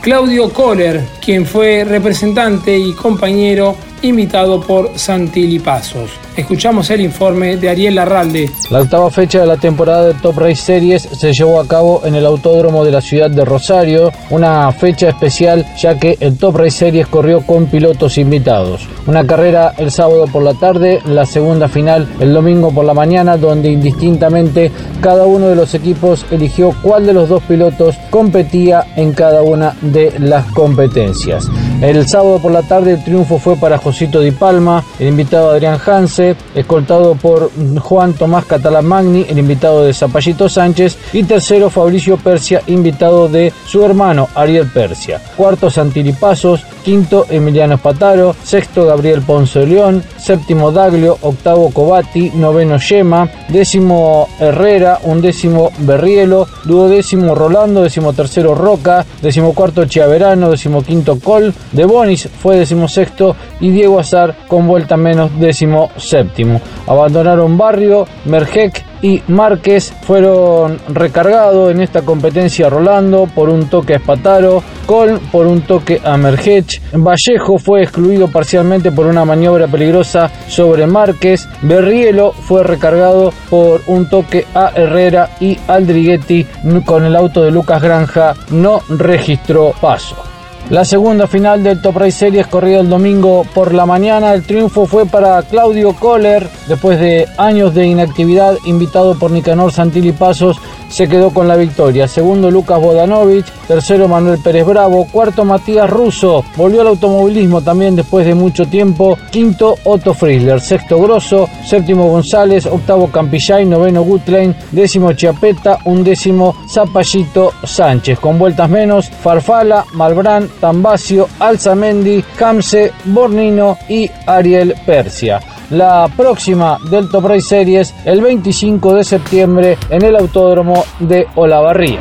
Claudio 0.00 0.50
Kohler, 0.50 1.02
quien 1.24 1.44
fue 1.44 1.84
representante 1.84 2.76
y 2.76 2.92
compañero 2.94 3.76
invitado 4.02 4.60
por 4.60 4.98
Santilli 4.98 5.58
Pasos. 5.58 6.10
Escuchamos 6.36 6.90
el 6.90 7.02
informe 7.02 7.56
de 7.56 7.68
Ariel 7.68 7.94
Larralde. 7.94 8.50
La 8.70 8.80
octava 8.80 9.10
fecha 9.10 9.40
de 9.40 9.46
la 9.46 9.56
temporada 9.56 10.08
de 10.08 10.14
Top 10.14 10.38
Race 10.38 10.56
Series 10.56 11.02
se 11.02 11.32
llevó 11.32 11.60
a 11.60 11.68
cabo 11.68 12.02
en 12.04 12.14
el 12.14 12.24
Autódromo 12.24 12.84
de 12.84 12.90
la 12.90 13.00
ciudad 13.00 13.30
de 13.30 13.44
Rosario, 13.44 14.10
una 14.30 14.72
fecha 14.72 15.10
especial 15.10 15.66
ya 15.78 15.98
que 15.98 16.16
el 16.20 16.38
Top 16.38 16.56
Race 16.56 16.78
Series 16.78 17.06
corrió 17.06 17.42
con 17.42 17.66
pilotos 17.66 18.18
invitados. 18.18 18.88
Una 19.06 19.26
carrera 19.26 19.74
el 19.76 19.90
sábado 19.90 20.26
por 20.26 20.42
la 20.42 20.54
tarde, 20.54 21.00
la 21.04 21.26
segunda 21.26 21.68
final 21.68 22.08
el 22.20 22.32
domingo 22.32 22.70
por 22.70 22.84
la 22.84 22.94
mañana, 22.94 23.36
donde 23.36 23.70
indistintamente 23.70 24.70
cada 25.00 25.26
uno 25.26 25.48
de 25.48 25.56
los 25.56 25.74
equipos 25.74 26.24
eligió 26.30 26.74
cuál 26.82 27.06
de 27.06 27.12
los 27.12 27.28
dos 27.28 27.42
pilotos 27.42 27.96
competía 28.10 28.86
en 28.96 29.12
cada 29.12 29.42
una 29.42 29.76
de 29.82 30.14
las 30.18 30.46
competencias. 30.52 31.48
El 31.82 32.06
sábado 32.06 32.38
por 32.38 32.52
la 32.52 32.62
tarde 32.62 32.92
el 32.92 33.02
triunfo 33.02 33.40
fue 33.40 33.56
para 33.56 33.76
Josito 33.76 34.20
Di 34.20 34.30
Palma, 34.30 34.84
el 35.00 35.08
invitado 35.08 35.50
Adrián 35.50 35.80
Hanse, 35.84 36.36
escoltado 36.54 37.16
por 37.16 37.50
Juan 37.80 38.12
Tomás 38.12 38.44
Catalamagni, 38.44 39.26
el 39.28 39.40
invitado 39.40 39.84
de 39.84 39.92
Zapallito 39.92 40.48
Sánchez, 40.48 40.96
y 41.12 41.24
tercero 41.24 41.70
Fabricio 41.70 42.18
Persia, 42.18 42.62
invitado 42.68 43.28
de 43.28 43.52
su 43.66 43.84
hermano 43.84 44.28
Ariel 44.36 44.68
Persia. 44.68 45.20
Cuarto 45.36 45.70
Santilli 45.70 46.12
Pasos, 46.12 46.64
quinto 46.82 47.26
Emiliano 47.30 47.74
Espataro, 47.74 48.34
sexto 48.42 48.84
Gabriel 48.86 49.22
Ponce 49.22 49.60
de 49.60 49.66
León, 49.66 50.02
séptimo 50.16 50.70
Daglio, 50.70 51.16
octavo 51.22 51.70
Cobati, 51.70 52.32
noveno 52.34 52.76
Yema, 52.78 53.28
décimo 53.48 54.28
Herrera, 54.38 54.98
undécimo 55.04 55.70
Berrielo, 55.78 56.46
duodécimo 56.64 57.34
Rolando, 57.34 57.82
décimo 57.82 58.12
tercero 58.12 58.54
Roca, 58.54 59.06
décimo 59.22 59.54
cuarto 59.54 59.86
Chiaverano, 59.86 60.50
décimo 60.50 60.82
quinto 60.82 61.18
Col, 61.18 61.54
de 61.72 61.84
Bonis 61.84 62.28
fue 62.28 62.56
decimosexto 62.56 63.36
y 63.60 63.70
Diego 63.70 63.98
Azar 63.98 64.36
con 64.48 64.66
vuelta 64.66 64.96
menos 64.96 65.30
décimo 65.38 65.90
séptimo. 65.96 66.60
Abandonaron 66.86 67.56
Barrio, 67.56 68.06
Merjec 68.24 68.91
y 69.02 69.20
Márquez 69.28 69.92
fueron 70.02 70.78
recargados 70.88 71.70
en 71.70 71.80
esta 71.80 72.02
competencia 72.02 72.70
Rolando 72.70 73.26
por 73.26 73.48
un 73.48 73.68
toque 73.68 73.94
a 73.94 73.96
Espataro, 73.96 74.62
Col 74.86 75.20
por 75.30 75.46
un 75.46 75.62
toque 75.62 76.00
a 76.02 76.16
Mergech, 76.16 76.80
Vallejo 76.92 77.58
fue 77.58 77.82
excluido 77.82 78.28
parcialmente 78.28 78.92
por 78.92 79.06
una 79.06 79.24
maniobra 79.24 79.66
peligrosa 79.66 80.30
sobre 80.48 80.86
Márquez, 80.86 81.48
Berrielo 81.62 82.32
fue 82.32 82.62
recargado 82.62 83.32
por 83.50 83.82
un 83.88 84.08
toque 84.08 84.46
a 84.54 84.72
Herrera 84.74 85.30
y 85.40 85.58
Aldriguetti 85.66 86.46
con 86.86 87.04
el 87.04 87.16
auto 87.16 87.42
de 87.42 87.50
Lucas 87.50 87.82
Granja 87.82 88.34
no 88.50 88.80
registró 88.88 89.72
paso. 89.80 90.31
La 90.70 90.84
segunda 90.84 91.26
final 91.26 91.62
del 91.62 91.82
Top 91.82 91.96
Race 91.96 92.12
Series 92.12 92.46
corrido 92.46 92.80
el 92.80 92.88
domingo 92.88 93.44
por 93.54 93.74
la 93.74 93.84
mañana. 93.84 94.32
El 94.32 94.42
triunfo 94.42 94.86
fue 94.86 95.04
para 95.04 95.42
Claudio 95.42 95.94
Kohler. 95.94 96.48
Después 96.66 96.98
de 96.98 97.28
años 97.36 97.74
de 97.74 97.86
inactividad, 97.86 98.56
invitado 98.64 99.18
por 99.18 99.30
Nicanor 99.30 99.72
Santilli 99.72 100.12
Pasos, 100.12 100.58
se 100.92 101.08
quedó 101.08 101.30
con 101.30 101.48
la 101.48 101.56
victoria. 101.56 102.06
Segundo 102.06 102.50
Lucas 102.50 102.80
Bodanovich. 102.80 103.46
Tercero 103.66 104.08
Manuel 104.08 104.38
Pérez 104.38 104.66
Bravo. 104.66 105.06
Cuarto 105.10 105.44
Matías 105.44 105.88
Russo. 105.88 106.44
Volvió 106.56 106.82
al 106.82 106.88
automovilismo 106.88 107.62
también 107.62 107.96
después 107.96 108.26
de 108.26 108.34
mucho 108.34 108.66
tiempo. 108.66 109.16
Quinto 109.30 109.76
Otto 109.84 110.12
Friesler. 110.12 110.60
Sexto 110.60 111.00
Grosso. 111.00 111.48
Séptimo 111.64 112.08
González. 112.08 112.66
Octavo 112.66 113.08
Campillay. 113.08 113.64
Noveno 113.64 114.02
Gutlein. 114.02 114.54
Décimo 114.70 115.12
Chiapeta. 115.12 115.78
Undécimo 115.84 116.54
Zapallito 116.68 117.52
Sánchez. 117.64 118.18
Con 118.18 118.38
vueltas 118.38 118.68
menos. 118.68 119.08
Farfala, 119.08 119.86
Malbrán, 119.94 120.48
Tambacio, 120.60 121.28
Alzamendi, 121.38 122.24
Hamse, 122.40 122.92
Bornino 123.04 123.78
y 123.88 124.10
Ariel 124.26 124.74
Persia. 124.84 125.40
La 125.70 126.08
próxima 126.16 126.78
del 126.90 127.08
Top 127.10 127.30
Series 127.40 127.94
el 128.04 128.20
25 128.20 128.94
de 128.94 129.04
septiembre 129.04 129.78
en 129.88 130.04
el 130.04 130.16
Autódromo 130.16 130.84
de 130.98 131.26
Olavarría. 131.34 132.00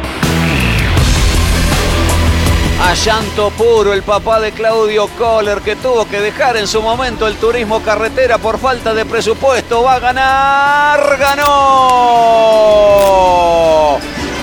A 2.81 2.93
llanto 2.95 3.51
puro 3.51 3.93
el 3.93 4.01
papá 4.01 4.39
de 4.39 4.51
Claudio 4.51 5.07
Kohler 5.17 5.61
que 5.61 5.75
tuvo 5.75 6.05
que 6.05 6.19
dejar 6.19 6.57
en 6.57 6.65
su 6.67 6.81
momento 6.81 7.27
el 7.27 7.35
turismo 7.35 7.81
carretera 7.81 8.39
por 8.39 8.57
falta 8.57 8.93
de 8.93 9.05
presupuesto. 9.05 9.83
Va 9.83 9.93
a 9.93 9.99
ganar, 9.99 11.17
ganó. 11.17 12.31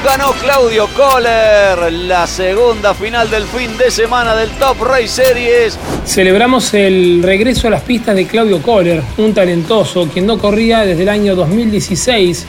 Ganó 0.05 0.33
Claudio 0.33 0.89
Kohler 0.97 1.93
la 1.93 2.27
segunda 2.27 2.95
final 2.95 3.31
del 3.31 3.45
fin 3.45 3.77
de 3.77 3.91
semana 3.91 4.35
del 4.37 4.51
Top 4.53 4.81
Race 4.83 5.09
Series. 5.09 5.77
Celebramos 6.07 6.73
el 6.75 7.21
regreso 7.23 7.67
a 7.67 7.71
las 7.71 7.83
pistas 7.83 8.15
de 8.15 8.27
Claudio 8.27 8.63
Kohler, 8.63 9.03
un 9.17 9.35
talentoso 9.35 10.09
quien 10.09 10.27
no 10.27 10.39
corría 10.39 10.85
desde 10.85 11.03
el 11.03 11.09
año 11.09 11.35
2016 11.35 12.47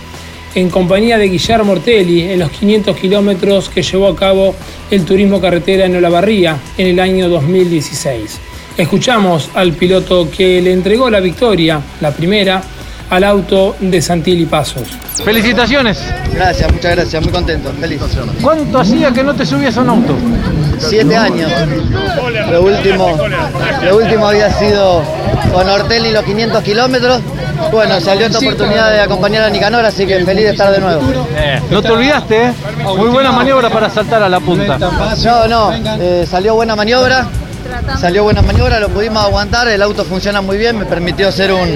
en 0.55 0.69
compañía 0.69 1.17
de 1.17 1.27
Guillermo 1.27 1.73
Ortelli 1.73 2.21
en 2.21 2.39
los 2.39 2.51
500 2.51 2.95
kilómetros 2.95 3.69
que 3.69 3.81
llevó 3.81 4.07
a 4.07 4.15
cabo 4.15 4.55
el 4.91 5.03
turismo 5.03 5.41
carretera 5.41 5.85
en 5.85 5.95
Olavarría 5.95 6.57
en 6.77 6.87
el 6.87 6.99
año 6.99 7.29
2016. 7.29 8.39
Escuchamos 8.77 9.49
al 9.55 9.73
piloto 9.73 10.29
que 10.29 10.61
le 10.61 10.71
entregó 10.71 11.09
la 11.09 11.19
victoria, 11.19 11.81
la 11.99 12.11
primera, 12.11 12.61
al 13.09 13.23
auto 13.23 13.75
de 13.79 14.01
Santilli 14.01 14.45
Pasos. 14.45 14.87
Felicitaciones. 15.23 15.99
Gracias, 16.33 16.71
muchas 16.71 16.95
gracias, 16.95 17.23
muy 17.23 17.31
contento, 17.31 17.71
feliz. 17.79 18.01
¿Cuánto 18.41 18.79
hacía 18.79 19.11
que 19.11 19.23
no 19.23 19.33
te 19.33 19.45
subías 19.45 19.75
a 19.77 19.81
un 19.81 19.89
auto? 19.89 20.15
Siete 20.77 21.15
años. 21.15 21.51
Lo 22.51 22.63
último, 22.63 23.17
lo 23.83 23.97
último 23.97 24.27
había 24.27 24.51
sido 24.51 25.03
con 25.51 25.67
Ortelli 25.67 26.11
los 26.11 26.23
500 26.23 26.63
kilómetros. 26.63 27.21
Bueno, 27.71 27.99
salió 27.99 28.27
esta 28.27 28.39
oportunidad 28.39 28.91
de 28.91 29.01
acompañar 29.01 29.43
a 29.43 29.49
Nicanor, 29.49 29.83
así 29.83 30.05
que 30.05 30.23
feliz 30.23 30.45
de 30.45 30.51
estar 30.51 30.71
de 30.71 30.79
nuevo. 30.79 31.01
No 31.69 31.81
te 31.81 31.91
olvidaste, 31.91 32.45
¿eh? 32.45 32.53
Muy 32.97 33.09
buena 33.09 33.31
maniobra 33.31 33.69
para 33.69 33.89
saltar 33.89 34.23
a 34.23 34.29
la 34.29 34.39
punta. 34.39 34.77
No, 34.77 35.47
no, 35.47 35.73
eh, 35.99 36.25
salió 36.29 36.55
buena 36.55 36.75
maniobra. 36.75 37.27
Salió 37.99 38.23
buena 38.23 38.41
maniobra, 38.41 38.79
lo 38.79 38.89
pudimos 38.89 39.23
aguantar, 39.23 39.67
el 39.67 39.81
auto 39.81 40.03
funciona 40.05 40.41
muy 40.41 40.57
bien, 40.57 40.77
me 40.77 40.85
permitió 40.85 41.27
hacer 41.27 41.51
un, 41.51 41.69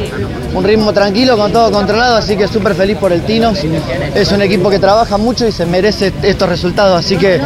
un 0.56 0.64
ritmo 0.64 0.94
tranquilo, 0.94 1.38
con 1.38 1.52
todo 1.52 1.72
controlado, 1.72 2.18
así 2.18 2.38
que 2.38 2.48
súper 2.48 2.76
feliz 2.76 2.98
por 2.98 3.12
el 3.12 3.22
Tino. 3.22 3.54
Es 4.16 4.32
un 4.32 4.42
equipo 4.42 4.70
que 4.70 4.80
trabaja 4.80 5.18
mucho 5.18 5.48
y 5.48 5.52
se 5.52 5.66
merece 5.66 6.14
estos 6.22 6.48
resultados, 6.48 6.98
así 6.98 7.18
que 7.18 7.42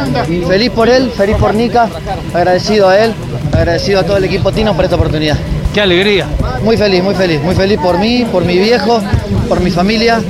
feliz 0.46 0.70
por 0.70 0.88
él, 0.88 1.10
feliz 1.16 1.36
por 1.36 1.54
Nica, 1.54 1.88
agradecido 2.34 2.88
a 2.88 2.98
él, 2.98 3.14
agradecido 3.52 4.00
a 4.00 4.02
todo 4.04 4.16
el 4.16 4.24
equipo 4.24 4.52
Tino 4.52 4.74
por 4.74 4.84
esta 4.84 4.96
oportunidad. 4.96 5.36
¡Qué 5.72 5.80
alegría! 5.80 6.26
Muy 6.62 6.76
feliz, 6.76 7.02
muy 7.02 7.14
feliz, 7.14 7.40
muy 7.42 7.54
feliz 7.54 7.78
por 7.78 7.98
mí, 7.98 8.26
por 8.30 8.44
mi 8.44 8.58
viejo, 8.58 9.00
por 9.48 9.60
mi 9.60 9.70
familia, 9.70 10.20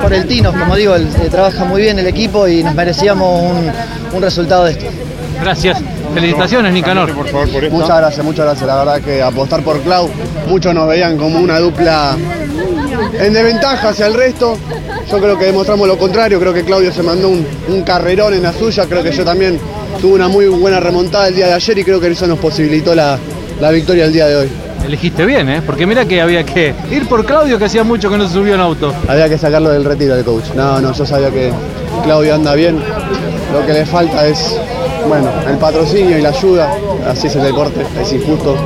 por 0.00 0.12
el 0.12 0.26
Tino, 0.26 0.52
como 0.52 0.76
digo, 0.76 0.96
eh, 0.96 1.06
trabaja 1.30 1.64
muy 1.64 1.82
bien 1.82 1.98
el 1.98 2.06
equipo 2.06 2.48
y 2.48 2.62
nos 2.62 2.74
merecíamos 2.74 3.42
un, 3.42 3.72
un 4.12 4.22
resultado 4.22 4.64
de 4.64 4.72
esto. 4.72 4.86
Gracias. 5.40 5.78
Felicitaciones, 6.14 6.72
Nicanor. 6.72 7.12
Muchas 7.70 7.98
gracias, 7.98 8.24
muchas 8.24 8.44
gracias. 8.46 8.66
La 8.66 8.76
verdad 8.76 9.00
que 9.00 9.22
apostar 9.22 9.62
por 9.62 9.80
Clau, 9.80 10.08
muchos 10.46 10.74
nos 10.74 10.88
veían 10.88 11.16
como 11.16 11.38
una 11.38 11.58
dupla 11.58 12.16
en 13.18 13.32
desventaja 13.32 13.90
hacia 13.90 14.06
el 14.06 14.14
resto. 14.14 14.56
Yo 15.10 15.18
creo 15.18 15.38
que 15.38 15.46
demostramos 15.46 15.88
lo 15.88 15.98
contrario, 15.98 16.38
creo 16.38 16.52
que 16.54 16.64
Claudio 16.64 16.92
se 16.92 17.02
mandó 17.02 17.28
un, 17.28 17.46
un 17.68 17.82
carrerón 17.82 18.34
en 18.34 18.42
la 18.42 18.52
suya, 18.52 18.86
creo 18.86 19.02
que 19.02 19.12
yo 19.12 19.24
también 19.24 19.58
tuve 20.00 20.14
una 20.14 20.28
muy 20.28 20.46
buena 20.46 20.80
remontada 20.80 21.28
el 21.28 21.34
día 21.34 21.48
de 21.48 21.54
ayer 21.54 21.78
y 21.78 21.84
creo 21.84 22.00
que 22.00 22.08
eso 22.08 22.26
nos 22.26 22.38
posibilitó 22.38 22.94
la, 22.94 23.18
la 23.60 23.70
victoria 23.70 24.04
el 24.04 24.12
día 24.12 24.26
de 24.26 24.36
hoy. 24.36 24.48
Elegiste 24.86 25.24
bien, 25.24 25.48
¿eh? 25.48 25.62
Porque 25.64 25.86
mira 25.86 26.04
que 26.06 26.20
había 26.20 26.44
que 26.44 26.74
ir 26.90 27.06
por 27.08 27.24
Claudio, 27.24 27.58
que 27.58 27.66
hacía 27.66 27.84
mucho 27.84 28.10
que 28.10 28.16
no 28.18 28.26
se 28.26 28.34
subió 28.34 28.54
en 28.54 28.60
auto. 28.60 28.92
Había 29.06 29.28
que 29.28 29.38
sacarlo 29.38 29.70
del 29.70 29.84
retiro 29.84 30.14
del 30.16 30.24
coach. 30.24 30.46
No, 30.54 30.80
no, 30.80 30.92
yo 30.92 31.06
sabía 31.06 31.30
que 31.30 31.52
Claudio 32.04 32.34
anda 32.34 32.54
bien. 32.54 32.78
Lo 33.52 33.64
que 33.66 33.72
le 33.74 33.86
falta 33.86 34.26
es, 34.26 34.56
bueno, 35.08 35.30
el 35.48 35.56
patrocinio 35.58 36.18
y 36.18 36.22
la 36.22 36.30
ayuda. 36.30 36.74
Así 37.06 37.26
es 37.26 37.36
el 37.36 37.42
deporte, 37.42 37.80
es 38.00 38.12
injusto, 38.12 38.56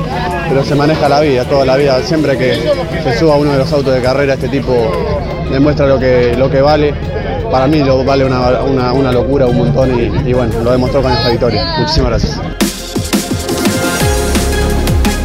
pero 0.49 0.63
se 0.63 0.75
maneja 0.75 1.09
la 1.09 1.19
vida, 1.21 1.43
toda 1.45 1.65
la 1.65 1.75
vida. 1.77 1.99
Siempre 2.03 2.37
que 2.37 2.55
se 3.03 3.17
suba 3.19 3.35
uno 3.35 3.51
de 3.53 3.57
los 3.59 3.71
autos 3.71 3.93
de 3.93 4.01
carrera, 4.01 4.33
este 4.35 4.47
tipo 4.49 4.73
demuestra 5.51 5.87
lo 5.87 5.99
que, 5.99 6.35
lo 6.37 6.49
que 6.49 6.61
vale. 6.61 6.93
Para 7.51 7.65
mí 7.67 7.79
lo 7.79 8.03
vale 8.03 8.25
una, 8.25 8.61
una- 8.63 8.91
una 8.93 9.11
locura, 9.11 9.45
un 9.47 9.57
montón 9.57 9.97
y, 10.25 10.33
bueno, 10.33 10.53
lo 10.63 10.71
demostró 10.71 11.01
con 11.01 11.11
esta 11.11 11.29
victoria. 11.29 11.75
Muchísimas 11.79 12.09
gracias. 12.11 12.39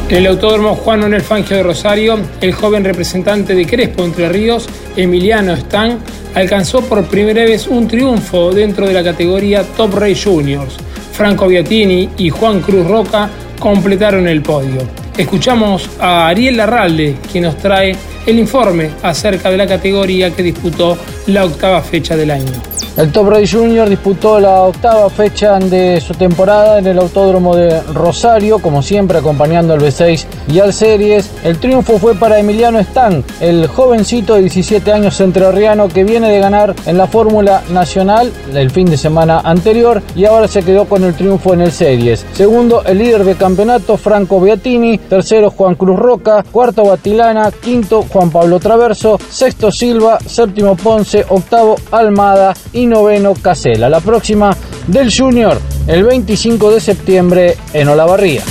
El 0.09 0.27
Autódromo 0.27 0.75
Juan 0.75 1.01
Manuel 1.01 1.23
Fangio 1.23 1.57
de 1.57 1.63
Rosario, 1.63 2.19
el 2.43 2.53
joven 2.53 2.85
representante 2.85 3.55
de 3.55 3.67
Crespo 3.67 4.05
Entre 4.05 4.29
Ríos, 4.29 4.67
Emiliano 4.95 5.55
Stan, 5.55 5.99
alcanzó 6.35 6.83
por 6.83 7.03
primera 7.07 7.43
vez 7.45 7.67
un 7.67 7.89
triunfo 7.89 8.53
dentro 8.53 8.87
de 8.87 8.93
la 8.93 9.03
categoría 9.03 9.65
Top 9.77 9.95
Race 9.95 10.21
Juniors. 10.23 10.75
Franco 11.23 11.47
Biatini 11.47 12.09
y 12.19 12.31
Juan 12.31 12.61
Cruz 12.63 12.85
Roca 12.85 13.31
completaron 13.61 14.27
el 14.27 14.43
podio. 14.43 14.81
Escuchamos 15.17 15.89
a 16.01 16.27
Ariel 16.27 16.57
Larralde, 16.57 17.15
quien 17.31 17.45
nos 17.45 17.57
trae 17.59 17.95
el 18.27 18.41
informe 18.41 18.91
acerca 19.05 19.49
de 19.49 19.57
la 19.57 19.69
categoría 19.69 20.35
que 20.35 20.43
disputó 20.43 20.99
la 21.29 21.45
octava 21.45 21.81
fecha 21.81 22.17
del 22.17 22.33
año. 22.33 22.51
El 22.95 23.11
Top 23.11 23.31
Race 23.31 23.57
Junior 23.57 23.89
disputó 23.89 24.39
la 24.39 24.65
octava 24.65 25.09
fecha 25.09 25.59
de 25.59 25.99
su 26.01 26.13
temporada 26.13 26.79
en 26.79 26.87
el 26.87 26.99
Autódromo 26.99 27.57
de 27.57 27.81
Rosario, 27.95 28.59
como 28.59 28.83
siempre 28.83 29.19
acompañando 29.19 29.73
al 29.73 29.81
B6 29.81 30.27
y 30.49 30.59
al 30.59 30.75
Series. 30.75 31.31
El 31.43 31.59
triunfo 31.59 31.99
fue 31.99 32.15
para 32.15 32.39
Emiliano 32.39 32.79
Stan, 32.81 33.25
el 33.41 33.67
jovencito 33.67 34.35
de 34.35 34.43
17 34.43 34.93
años 34.93 35.19
entrerriano 35.21 35.89
que 35.89 36.05
viene 36.05 36.29
de 36.29 36.39
ganar 36.39 36.75
en 36.85 36.99
la 36.99 37.07
Fórmula 37.07 37.63
Nacional 37.71 38.31
el 38.53 38.71
fin 38.71 38.91
de 38.91 38.99
semana 38.99 39.41
anterior 39.41 40.03
y 40.15 40.27
ahora 40.27 40.47
se 40.47 40.63
quedó 40.63 40.85
con 40.85 41.03
el 41.05 41.15
triunfo 41.15 41.55
en 41.55 41.63
el 41.63 41.73
Series. 41.73 42.27
Segundo, 42.35 42.85
el 42.85 42.99
líder 42.99 43.25
de 43.25 43.37
campeonato 43.37 43.97
Franco 43.97 44.39
Beatini, 44.39 44.99
tercero 44.99 45.51
Juan 45.51 45.77
Cruz 45.77 45.99
Roca, 45.99 46.45
cuarto 46.51 46.85
Batilana, 46.85 47.51
quinto 47.53 48.03
Juan 48.03 48.31
Pablo 48.31 48.61
Traverso, 48.61 49.19
sexto 49.31 49.73
Silva, 49.73 50.19
séptimo 50.27 50.77
Ponce, 50.77 51.25
octavo 51.27 51.77
Almada. 51.91 52.53
Y 52.75 52.82
noveno 52.87 53.35
Casela. 53.35 53.89
La 53.89 54.01
próxima 54.01 54.57
del 54.87 55.13
Junior 55.15 55.61
el 55.87 56.05
25 56.05 56.71
de 56.71 56.81
septiembre 56.81 57.57
en 57.73 57.89
Olavarría. 57.89 58.43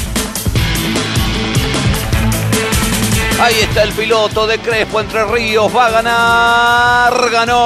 Ahí 3.40 3.56
está 3.62 3.84
el 3.84 3.92
piloto 3.94 4.46
de 4.46 4.60
Crespo 4.60 5.00
Entre 5.02 5.26
Ríos. 5.26 5.76
Va 5.76 5.88
a 5.88 5.92
ganar. 5.92 7.14
Ganó. 7.32 7.62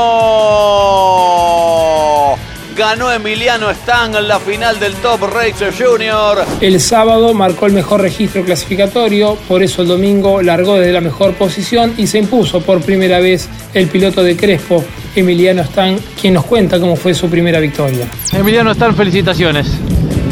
Ganó 2.78 3.12
Emiliano 3.12 3.71
Stang 3.71 4.15
en 4.15 4.28
la 4.28 4.39
final 4.39 4.80
del 4.80 4.93
Top 4.95 5.21
Racer 5.21 5.73
Junior. 5.73 6.45
El 6.62 6.80
sábado 6.82 7.34
marcó 7.34 7.65
el 7.67 7.73
mejor 7.73 8.01
registro 8.01 8.43
clasificatorio, 8.43 9.38
por 9.47 9.63
eso 9.63 9.82
el 9.82 9.88
domingo 9.88 10.41
largó 10.41 10.75
desde 10.75 10.91
la 10.91 10.99
mejor 10.99 11.36
posición 11.36 11.93
y 11.97 12.08
se 12.08 12.19
impuso 12.19 12.60
por 12.62 12.82
primera 12.82 13.19
vez 13.19 13.47
el 13.73 13.88
piloto 13.88 14.23
de 14.23 14.36
Crespo, 14.36 14.84
Emiliano 15.15 15.63
Stang, 15.63 15.97
quien 16.19 16.34
nos 16.34 16.45
cuenta 16.45 16.80
cómo 16.80 16.95
fue 16.95 17.13
su 17.13 17.30
primera 17.30 17.60
victoria. 17.60 18.06
Emiliano 18.34 18.73
Stang, 18.73 18.93
felicitaciones. 18.95 19.67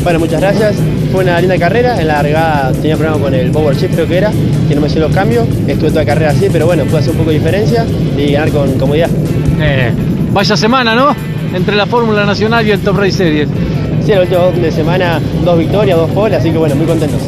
Bueno, 0.03 0.19
muchas 0.19 0.41
gracias. 0.41 0.75
Fue 1.11 1.23
una 1.23 1.39
linda 1.39 1.57
carrera. 1.57 1.99
En 1.99 2.07
la 2.07 2.21
largada 2.21 2.71
tenía 2.73 2.97
problema 2.97 3.21
con 3.21 3.33
el 3.33 3.51
power 3.51 3.75
shift, 3.75 3.93
creo 3.93 4.07
que 4.07 4.17
era, 4.17 4.31
que 4.67 4.75
no 4.75 4.81
me 4.81 4.87
hicieron 4.87 5.09
los 5.09 5.17
cambios. 5.17 5.47
Estuve 5.67 5.89
toda 5.89 6.01
la 6.01 6.05
carrera 6.05 6.31
así, 6.31 6.47
pero 6.51 6.65
bueno, 6.65 6.83
pude 6.83 6.97
hacer 6.97 7.11
un 7.11 7.17
poco 7.17 7.29
de 7.29 7.37
diferencia 7.37 7.85
y 8.17 8.33
ganar 8.33 8.49
con 8.49 8.77
comodidad. 8.77 9.09
Eh, 9.61 9.91
vaya 10.31 10.57
semana, 10.57 10.95
¿no? 10.95 11.15
Entre 11.53 11.75
la 11.75 11.85
Fórmula 11.85 12.25
Nacional 12.25 12.67
y 12.67 12.71
el 12.71 12.79
Top 12.79 12.97
Race 12.97 13.13
Series. 13.13 13.47
Sí, 14.05 14.11
el 14.11 14.19
último 14.19 14.51
de 14.51 14.71
semana, 14.71 15.21
dos 15.45 15.57
victorias, 15.57 15.97
dos 15.97 16.11
poles, 16.11 16.39
así 16.39 16.51
que 16.51 16.57
bueno, 16.57 16.75
muy 16.75 16.85
contentos. 16.85 17.21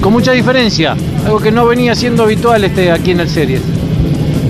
Con 0.00 0.14
mucha 0.14 0.32
diferencia, 0.32 0.96
algo 1.26 1.38
que 1.38 1.50
no 1.50 1.66
venía 1.66 1.94
siendo 1.94 2.22
habitual 2.22 2.64
este, 2.64 2.90
aquí 2.90 3.10
en 3.10 3.20
el 3.20 3.28
Series. 3.28 3.60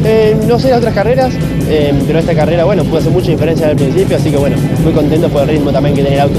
Eh, 0.08 0.36
no 0.46 0.56
sé 0.56 0.68
las 0.70 0.78
otras 0.78 0.94
carreras, 0.94 1.34
eh, 1.68 1.92
pero 2.06 2.20
esta 2.20 2.32
carrera, 2.32 2.62
bueno, 2.64 2.84
pude 2.84 3.00
hacer 3.00 3.10
mucha 3.10 3.32
diferencia 3.32 3.70
al 3.70 3.74
principio, 3.74 4.16
así 4.16 4.30
que 4.30 4.36
bueno, 4.36 4.56
muy 4.84 4.92
contento 4.92 5.28
por 5.28 5.42
el 5.42 5.48
ritmo 5.48 5.72
también 5.72 5.96
que 5.96 6.02
tiene 6.02 6.14
el 6.14 6.22
auto. 6.22 6.38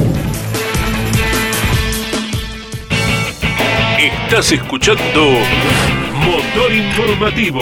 Estás 4.00 4.54
escuchando 4.54 5.32
Motor 6.26 6.72
Informativo. 6.72 7.60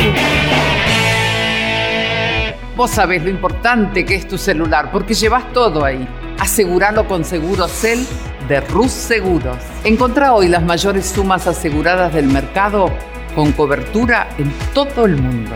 Vos 2.77 2.91
sabés 2.91 3.23
lo 3.23 3.31
importante 3.31 4.05
que 4.05 4.13
es 4.13 4.27
tu 4.27 4.37
celular 4.37 4.91
porque 4.91 5.15
llevas 5.15 5.51
todo 5.53 5.83
ahí. 5.83 6.07
Aseguralo 6.37 7.07
con 7.07 7.25
Segurocel 7.25 8.05
de 8.47 8.61
Rus 8.61 8.91
Seguros. 8.91 9.57
Encontrá 9.83 10.35
hoy 10.35 10.49
las 10.49 10.61
mayores 10.61 11.07
sumas 11.07 11.47
aseguradas 11.47 12.13
del 12.13 12.27
mercado 12.27 12.91
con 13.33 13.53
cobertura 13.53 14.29
en 14.37 14.53
todo 14.71 15.05
el 15.05 15.17
mundo. 15.17 15.55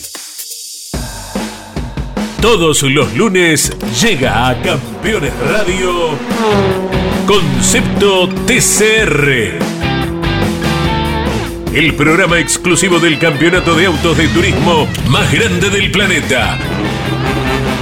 Todos 2.41 2.81
los 2.81 3.15
lunes 3.15 3.71
llega 4.01 4.49
a 4.49 4.59
Campeones 4.63 5.31
Radio 5.47 6.17
Concepto 7.27 8.27
TCR. 8.47 9.59
El 11.71 11.93
programa 11.93 12.39
exclusivo 12.39 12.99
del 12.99 13.19
campeonato 13.19 13.75
de 13.75 13.85
autos 13.85 14.17
de 14.17 14.27
turismo 14.29 14.87
más 15.07 15.31
grande 15.31 15.69
del 15.69 15.91
planeta. 15.91 16.57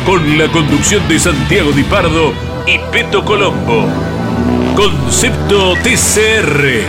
Con 0.06 0.38
la 0.38 0.50
conducción 0.50 1.08
de 1.08 1.20
Santiago 1.20 1.72
Di 1.72 1.84
Pardo 1.84 2.34
y 2.68 2.80
Peto 2.92 3.24
Colombo. 3.24 3.88
Concepto 4.76 5.76
TCR. 5.76 6.84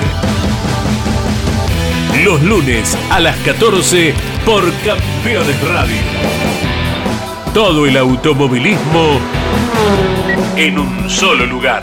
Los 2.25 2.43
lunes 2.43 2.99
a 3.11 3.21
las 3.21 3.37
14 3.39 4.13
por 4.45 4.65
Campeones 4.85 5.69
Radio. 5.69 6.70
Todo 7.55 7.85
el 7.85 7.97
automovilismo 7.97 9.19
en 10.55 10.79
un 10.79 11.11
solo 11.11 11.47
lugar. 11.47 11.83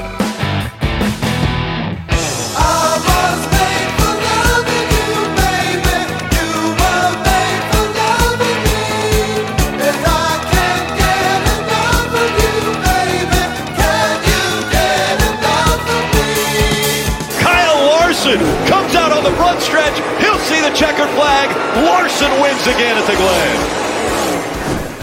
Kyle 17.41 17.87
Larson 17.87 18.39
comes 18.67 18.95
out 18.95 19.11
on 19.11 19.25
the 19.25 19.31
front 19.35 19.59
stretch. 19.59 19.99
He'll 20.21 20.39
see 20.39 20.61
the 20.61 20.73
checkered 20.73 21.09
flag. 21.09 21.49
Larson 21.83 22.31
wins 22.39 22.65
again 22.67 22.97
at 22.97 23.05
the 23.05 23.17
Glen. 23.17 23.76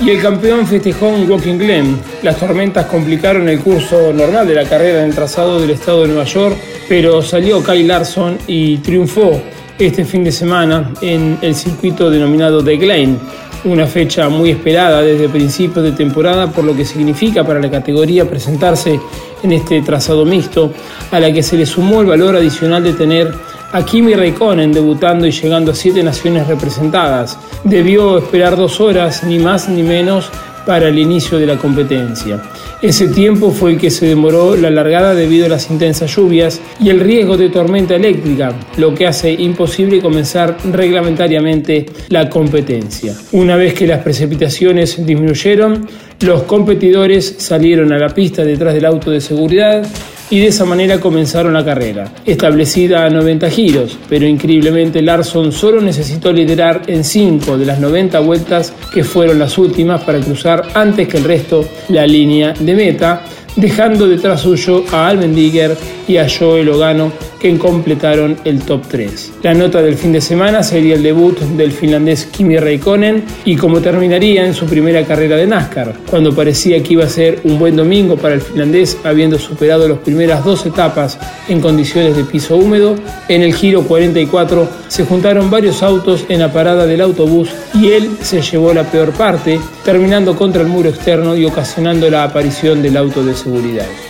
Y 0.05 0.11
el 0.11 0.21
campeón 0.21 0.67
festejó 0.67 1.09
en 1.09 1.31
Walking 1.31 1.57
Glen. 1.57 1.99
Las 2.23 2.37
tormentas 2.37 2.85
complicaron 2.85 3.49
el 3.49 3.59
curso 3.61 4.13
normal 4.13 4.47
de 4.47 4.55
la 4.55 4.65
carrera 4.65 4.99
en 4.99 5.07
el 5.07 5.15
trazado 5.15 5.59
del 5.59 5.71
estado 5.71 6.03
de 6.03 6.09
Nueva 6.09 6.25
York, 6.25 6.59
pero 6.87 7.23
salió 7.23 7.65
Kyle 7.65 7.89
Larson 7.89 8.37
y 8.47 8.77
triunfó 8.79 9.41
este 9.79 10.05
fin 10.05 10.23
de 10.23 10.31
semana 10.31 10.93
en 11.01 11.39
el 11.41 11.55
circuito 11.55 12.11
denominado 12.11 12.63
The 12.63 12.77
Glen, 12.77 13.19
una 13.65 13.87
fecha 13.87 14.29
muy 14.29 14.51
esperada 14.51 15.01
desde 15.01 15.27
principios 15.31 15.83
de 15.83 15.93
temporada 15.93 16.51
por 16.51 16.65
lo 16.65 16.77
que 16.77 16.85
significa 16.85 17.43
para 17.43 17.59
la 17.59 17.71
categoría 17.71 18.29
presentarse 18.29 19.01
en 19.43 19.53
este 19.53 19.81
trazado 19.81 20.27
mixto, 20.27 20.71
a 21.11 21.19
la 21.19 21.33
que 21.33 21.43
se 21.43 21.57
le 21.57 21.65
sumó 21.65 22.03
el 22.03 22.07
valor 22.07 22.37
adicional 22.37 22.85
de 22.85 22.93
tener 22.93 23.33
a 23.75 23.85
Kimi 23.85 24.15
Raikkonen 24.15 24.73
debutando 24.73 25.27
y 25.27 25.33
llegando 25.33 25.73
a 25.73 25.75
siete 25.75 26.01
naciones 26.05 26.47
representadas. 26.47 27.37
Debió 27.65 28.19
esperar 28.19 28.57
dos 28.57 28.81
horas, 28.81 29.25
ni 29.25 29.41
más 29.41 29.69
ni 29.69 29.83
menos, 29.83 30.31
para 30.65 30.89
el 30.89 30.99
inicio 30.99 31.39
de 31.39 31.47
la 31.47 31.57
competencia. 31.57 32.41
Ese 32.81 33.09
tiempo 33.09 33.51
fue 33.51 33.73
el 33.73 33.79
que 33.79 33.91
se 33.91 34.07
demoró 34.07 34.55
la 34.55 34.71
largada 34.71 35.13
debido 35.13 35.47
a 35.47 35.49
las 35.49 35.71
intensas 35.71 36.15
lluvias 36.15 36.61
y 36.81 36.89
el 36.89 37.01
riesgo 37.01 37.37
de 37.37 37.49
tormenta 37.49 37.97
eléctrica, 37.97 38.53
lo 38.77 38.95
que 38.95 39.09
hace 39.09 39.33
imposible 39.33 40.01
comenzar 40.01 40.57
reglamentariamente 40.71 41.87
la 42.11 42.31
competencia. 42.31 43.15
Una 43.33 43.57
vez 43.57 43.75
que 43.75 43.89
las 43.89 44.03
precipitaciones 44.03 45.05
disminuyeron, 45.05 45.89
los 46.21 46.45
competidores 46.45 47.35
salieron 47.39 47.93
a 47.93 47.99
la 47.99 48.11
pista 48.11 48.45
detrás 48.45 48.73
del 48.75 48.85
auto 48.85 49.11
de 49.11 49.21
seguridad 49.21 49.85
y 50.31 50.41
de 50.41 50.47
esa 50.49 50.65
manera 50.65 51.01
comenzaron 51.01 51.53
la 51.53 51.65
carrera, 51.65 52.13
establecida 52.25 53.05
a 53.05 53.11
90 53.11 53.51
giros, 53.51 53.99
pero 54.09 54.27
increíblemente 54.27 55.03
Larson 55.03 55.53
solo 55.53 55.81
necesitó 55.81 56.33
liderar 56.33 56.83
en 56.87 57.05
5 57.05 57.59
de 57.59 57.67
las 57.67 57.79
90 57.79 58.19
vueltas 58.21 58.73
que 58.93 59.05
fueron 59.05 59.39
las 59.39 59.59
últimas 59.59 60.03
para 60.03 60.21
cruzar 60.21 60.69
antes 60.75 61.09
que 61.09 61.19
el 61.19 61.25
resto 61.25 61.69
la 61.89 62.07
línea 62.07 62.55
de 62.59 62.75
meta, 62.75 63.23
dejando 63.57 64.09
detrás 64.09 64.41
suyo 64.41 64.85
a 64.93 65.09
Almendiger 65.09 65.77
y 66.07 66.17
a 66.17 66.27
Joe 66.29 66.65
Logano 66.65 67.13
que 67.45 67.59
completaron 67.59 68.39
el 68.45 68.63
top 68.63 68.83
3. 68.89 69.33
La 69.43 69.53
nota 69.53 69.83
del 69.83 69.97
fin 69.97 70.13
de 70.13 70.23
semana 70.23 70.63
sería 70.63 70.95
el 70.95 71.03
debut 71.03 71.39
del 71.39 71.73
finlandés 71.73 72.25
Kimi 72.25 72.57
Raikkonen 72.57 73.23
y 73.45 73.57
como 73.57 73.83
terminaría 73.83 74.47
en 74.47 74.55
su 74.55 74.65
primera 74.65 75.05
carrera 75.05 75.37
de 75.37 75.47
NASCAR, 75.47 75.95
cuando 76.09 76.35
parecía 76.35 76.83
que 76.83 76.95
iba 76.95 77.05
a 77.05 77.09
ser 77.09 77.41
un 77.45 77.59
buen 77.59 77.77
domingo 77.77 78.17
para 78.17 78.35
el 78.35 78.41
finlandés 78.41 78.97
habiendo 79.05 79.39
superado 79.39 79.87
las 79.87 79.99
primeras 79.99 80.43
dos 80.43 80.65
etapas 80.65 81.19
en 81.49 81.61
condiciones 81.61 82.17
de 82.17 82.25
piso 82.25 82.57
húmedo, 82.57 82.97
en 83.29 83.43
el 83.43 83.55
giro 83.55 83.83
44 83.83 84.67
se 84.89 85.05
juntaron 85.05 85.51
varios 85.51 85.83
autos 85.83 86.25
en 86.31 86.41
la 86.41 86.51
parada 86.51 86.87
del 86.87 87.03
autobús 87.03 87.51
y 87.75 87.89
él 87.89 88.09
se 88.23 88.41
llevó 88.41 88.73
la 88.73 88.85
peor 88.85 89.13
parte, 89.13 89.61
terminando 89.85 90.35
contra 90.35 90.63
el 90.63 90.69
muro 90.69 90.89
externo 90.89 91.37
y 91.37 91.45
ocasionando 91.45 92.09
la 92.09 92.25
aparición 92.25 92.81
del 92.81 92.97
auto 92.97 93.23
de 93.23 93.35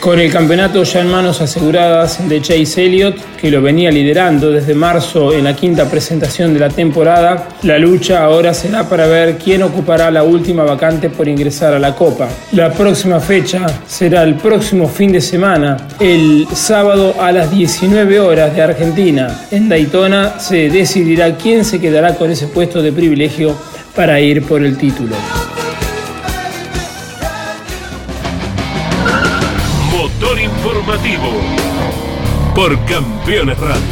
Con 0.01 0.21
el 0.21 0.31
campeonato 0.31 0.83
ya 0.85 1.01
en 1.01 1.11
manos 1.11 1.41
aseguradas 1.41 2.29
de 2.29 2.41
Chase 2.41 2.85
Elliott, 2.85 3.17
que 3.41 3.51
lo 3.51 3.61
venía 3.61 3.91
liderando 3.91 4.51
desde 4.51 4.75
marzo 4.75 5.33
en 5.33 5.45
la 5.45 5.57
quinta 5.57 5.91
presentación 5.91 6.55
de 6.55 6.61
la 6.61 6.69
temporada, 6.69 7.49
la 7.63 7.79
lucha 7.79 8.23
ahora 8.23 8.55
será 8.55 8.89
para 8.89 9.07
ver 9.07 9.37
quién 9.37 9.63
ocupará 9.63 10.11
la 10.11 10.23
última 10.23 10.63
vacante 10.63 11.11
por 11.11 11.27
ingresar 11.27 11.75
a 11.75 11.79
la 11.79 11.95
Copa. 11.95 12.29
La 12.53 12.73
próxima 12.73 13.19
fecha 13.19 13.67
será 13.87 14.23
el 14.23 14.37
próximo 14.37 14.89
fin 14.89 15.11
de 15.11 15.21
semana, 15.21 15.77
el 15.99 16.47
sábado 16.53 17.17
a 17.21 17.33
las 17.33 17.51
19 17.51 18.21
horas 18.21 18.55
de 18.55 18.63
Argentina. 18.63 19.47
En 19.51 19.69
Daytona 19.69 20.39
se 20.39 20.69
decidirá 20.69 21.37
quién 21.37 21.65
se 21.65 21.81
quedará 21.81 22.15
con 22.15 22.31
ese 22.31 22.47
puesto 22.47 22.83
de 22.83 22.93
privilegio 22.93 23.57
para 23.95 24.21
ir 24.21 24.45
por 24.45 24.63
el 24.63 24.77
título. 24.77 25.17
Por 32.55 32.79
Campeones 32.85 33.59
Radio. 33.59 33.83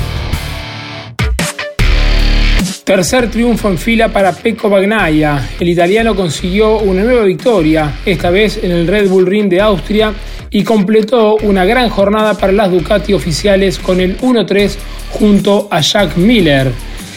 Tercer 2.84 3.30
triunfo 3.30 3.68
en 3.68 3.78
fila 3.78 4.08
para 4.08 4.32
Pecco 4.32 4.68
Bagnaia. 4.68 5.50
El 5.58 5.68
italiano 5.68 6.14
consiguió 6.14 6.78
una 6.78 7.02
nueva 7.02 7.24
victoria, 7.24 7.92
esta 8.06 8.30
vez 8.30 8.62
en 8.62 8.70
el 8.70 8.86
Red 8.86 9.08
Bull 9.08 9.26
Ring 9.26 9.48
de 9.48 9.60
Austria, 9.60 10.12
y 10.50 10.62
completó 10.62 11.36
una 11.36 11.64
gran 11.64 11.88
jornada 11.88 12.34
para 12.34 12.52
las 12.52 12.70
Ducati 12.70 13.14
oficiales 13.14 13.78
con 13.78 14.00
el 14.00 14.18
1-3 14.18 14.76
junto 15.10 15.66
a 15.70 15.80
Jack 15.80 16.16
Miller. 16.16 16.70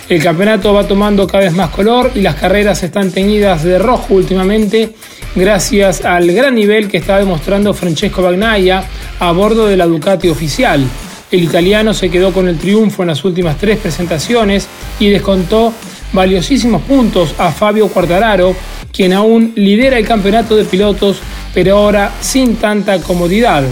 El 0.09 0.23
campeonato 0.23 0.73
va 0.73 0.87
tomando 0.87 1.27
cada 1.27 1.43
vez 1.43 1.53
más 1.53 1.69
color 1.69 2.11
y 2.15 2.21
las 2.21 2.35
carreras 2.35 2.81
están 2.83 3.11
teñidas 3.11 3.63
de 3.63 3.77
rojo 3.77 4.13
últimamente 4.15 4.93
gracias 5.35 6.05
al 6.05 6.31
gran 6.31 6.55
nivel 6.55 6.87
que 6.87 6.97
está 6.97 7.17
demostrando 7.17 7.73
Francesco 7.73 8.21
Bagnaia 8.21 8.83
a 9.19 9.31
bordo 9.31 9.67
de 9.67 9.77
la 9.77 9.85
Ducati 9.85 10.29
oficial. 10.29 10.87
El 11.31 11.43
italiano 11.43 11.93
se 11.93 12.09
quedó 12.09 12.31
con 12.31 12.47
el 12.47 12.57
triunfo 12.57 13.01
en 13.01 13.09
las 13.09 13.23
últimas 13.25 13.57
tres 13.57 13.79
presentaciones 13.79 14.67
y 14.99 15.09
descontó 15.09 15.73
valiosísimos 16.13 16.81
puntos 16.83 17.33
a 17.37 17.51
Fabio 17.51 17.87
Quartararo, 17.87 18.55
quien 18.91 19.11
aún 19.13 19.51
lidera 19.55 19.97
el 19.97 20.07
campeonato 20.07 20.55
de 20.55 20.65
pilotos, 20.65 21.17
pero 21.53 21.77
ahora 21.77 22.11
sin 22.21 22.55
tanta 22.55 23.01
comodidad. 23.01 23.63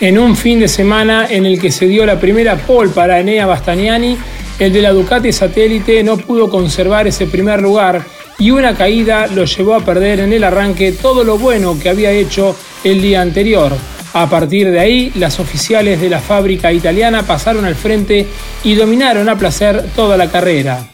En 0.00 0.18
un 0.18 0.36
fin 0.36 0.60
de 0.60 0.68
semana 0.68 1.26
en 1.28 1.44
el 1.44 1.60
que 1.60 1.70
se 1.70 1.86
dio 1.86 2.06
la 2.06 2.18
primera 2.18 2.56
pole 2.56 2.90
para 2.90 3.20
Enea 3.20 3.46
Bastianini, 3.46 4.16
el 4.58 4.72
de 4.72 4.82
la 4.82 4.92
Ducati 4.92 5.32
satélite 5.32 6.02
no 6.02 6.16
pudo 6.16 6.48
conservar 6.48 7.06
ese 7.06 7.26
primer 7.26 7.60
lugar 7.60 8.04
y 8.38 8.50
una 8.50 8.74
caída 8.74 9.26
lo 9.26 9.44
llevó 9.44 9.74
a 9.74 9.84
perder 9.84 10.20
en 10.20 10.32
el 10.32 10.44
arranque 10.44 10.92
todo 10.92 11.24
lo 11.24 11.38
bueno 11.38 11.78
que 11.78 11.88
había 11.88 12.10
hecho 12.10 12.56
el 12.84 13.02
día 13.02 13.20
anterior. 13.20 13.72
A 14.14 14.28
partir 14.28 14.70
de 14.70 14.78
ahí, 14.78 15.10
las 15.14 15.40
oficiales 15.40 16.00
de 16.00 16.10
la 16.10 16.20
fábrica 16.20 16.70
italiana 16.70 17.22
pasaron 17.22 17.64
al 17.64 17.74
frente 17.74 18.26
y 18.62 18.74
dominaron 18.74 19.28
a 19.28 19.38
placer 19.38 19.86
toda 19.96 20.18
la 20.18 20.30
carrera. 20.30 20.86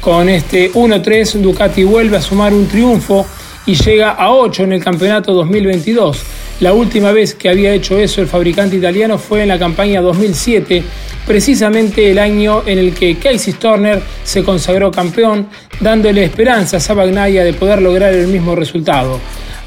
Con 0.00 0.28
este 0.28 0.72
1-3, 0.72 1.34
Ducati 1.34 1.84
vuelve 1.84 2.16
a 2.16 2.22
sumar 2.22 2.52
un 2.52 2.66
triunfo 2.66 3.24
y 3.66 3.74
llega 3.74 4.10
a 4.10 4.32
8 4.32 4.64
en 4.64 4.72
el 4.72 4.82
campeonato 4.82 5.32
2022. 5.32 6.22
La 6.60 6.72
última 6.72 7.12
vez 7.12 7.34
que 7.34 7.48
había 7.48 7.72
hecho 7.72 7.98
eso 7.98 8.20
el 8.20 8.26
fabricante 8.26 8.76
italiano 8.76 9.18
fue 9.18 9.42
en 9.42 9.48
la 9.48 9.58
campaña 9.58 10.00
2007, 10.00 10.82
precisamente 11.26 12.10
el 12.10 12.18
año 12.18 12.62
en 12.66 12.78
el 12.78 12.94
que 12.94 13.16
Casey 13.16 13.52
Turner 13.54 14.00
se 14.24 14.42
consagró 14.42 14.90
campeón, 14.90 15.48
dándole 15.80 16.24
esperanzas 16.24 16.88
a 16.88 16.94
Bagnaia 16.94 17.44
de 17.44 17.52
poder 17.52 17.82
lograr 17.82 18.12
el 18.12 18.26
mismo 18.26 18.56
resultado. 18.56 19.20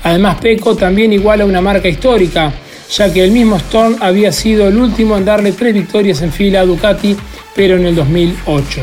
Además, 0.04 0.38
Pecco 0.42 0.76
también 0.76 1.14
iguala 1.14 1.46
una 1.46 1.62
marca 1.62 1.88
histórica, 1.88 2.52
ya 2.90 3.12
que 3.14 3.24
el 3.24 3.32
mismo 3.32 3.58
Storm 3.58 3.98
había 4.02 4.32
sido 4.32 4.68
el 4.68 4.78
último 4.78 5.18
en 5.18 5.26
darle 5.26 5.52
tres 5.52 5.74
victorias 5.74 6.22
en 6.22 6.32
fila 6.32 6.62
a 6.62 6.66
Ducati, 6.66 7.16
pero 7.56 7.76
en 7.76 7.86
el 7.86 7.96
2008. 7.96 8.82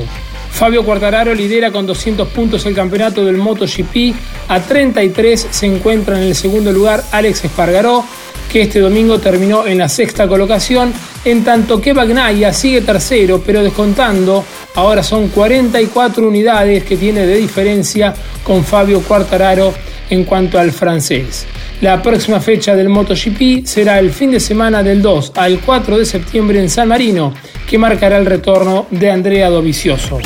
Fabio 0.50 0.84
Quartararo 0.84 1.34
lidera 1.34 1.70
con 1.70 1.86
200 1.86 2.28
puntos 2.28 2.64
el 2.64 2.74
campeonato 2.74 3.24
del 3.24 3.36
MotoGP. 3.36 4.14
A 4.48 4.60
33 4.60 5.48
se 5.50 5.66
encuentra 5.66 6.16
en 6.16 6.24
el 6.24 6.34
segundo 6.34 6.72
lugar 6.72 7.04
Alex 7.12 7.44
Espargaró, 7.44 8.04
que 8.50 8.62
este 8.62 8.80
domingo 8.80 9.18
terminó 9.18 9.66
en 9.66 9.76
la 9.76 9.88
sexta 9.88 10.26
colocación, 10.26 10.94
en 11.26 11.44
tanto 11.44 11.78
que 11.78 11.92
Bagnaia 11.92 12.54
sigue 12.54 12.80
tercero, 12.80 13.42
pero 13.44 13.62
descontando, 13.62 14.44
ahora 14.76 15.02
son 15.02 15.28
44 15.28 16.26
unidades 16.26 16.84
que 16.84 16.96
tiene 16.96 17.26
de 17.26 17.36
diferencia 17.36 18.14
con 18.42 18.64
Fabio 18.64 19.02
Quartararo 19.02 19.74
en 20.08 20.24
cuanto 20.24 20.58
al 20.58 20.72
francés. 20.72 21.46
La 21.82 22.00
próxima 22.00 22.40
fecha 22.40 22.74
del 22.74 22.88
MotoGP 22.88 23.66
será 23.66 23.98
el 23.98 24.10
fin 24.10 24.30
de 24.30 24.40
semana 24.40 24.82
del 24.82 25.02
2 25.02 25.32
al 25.36 25.60
4 25.60 25.98
de 25.98 26.06
septiembre 26.06 26.58
en 26.58 26.70
San 26.70 26.88
Marino, 26.88 27.34
que 27.68 27.76
marcará 27.76 28.16
el 28.16 28.24
retorno 28.24 28.86
de 28.90 29.10
Andrea 29.10 29.50
Dovizioso. 29.50 30.18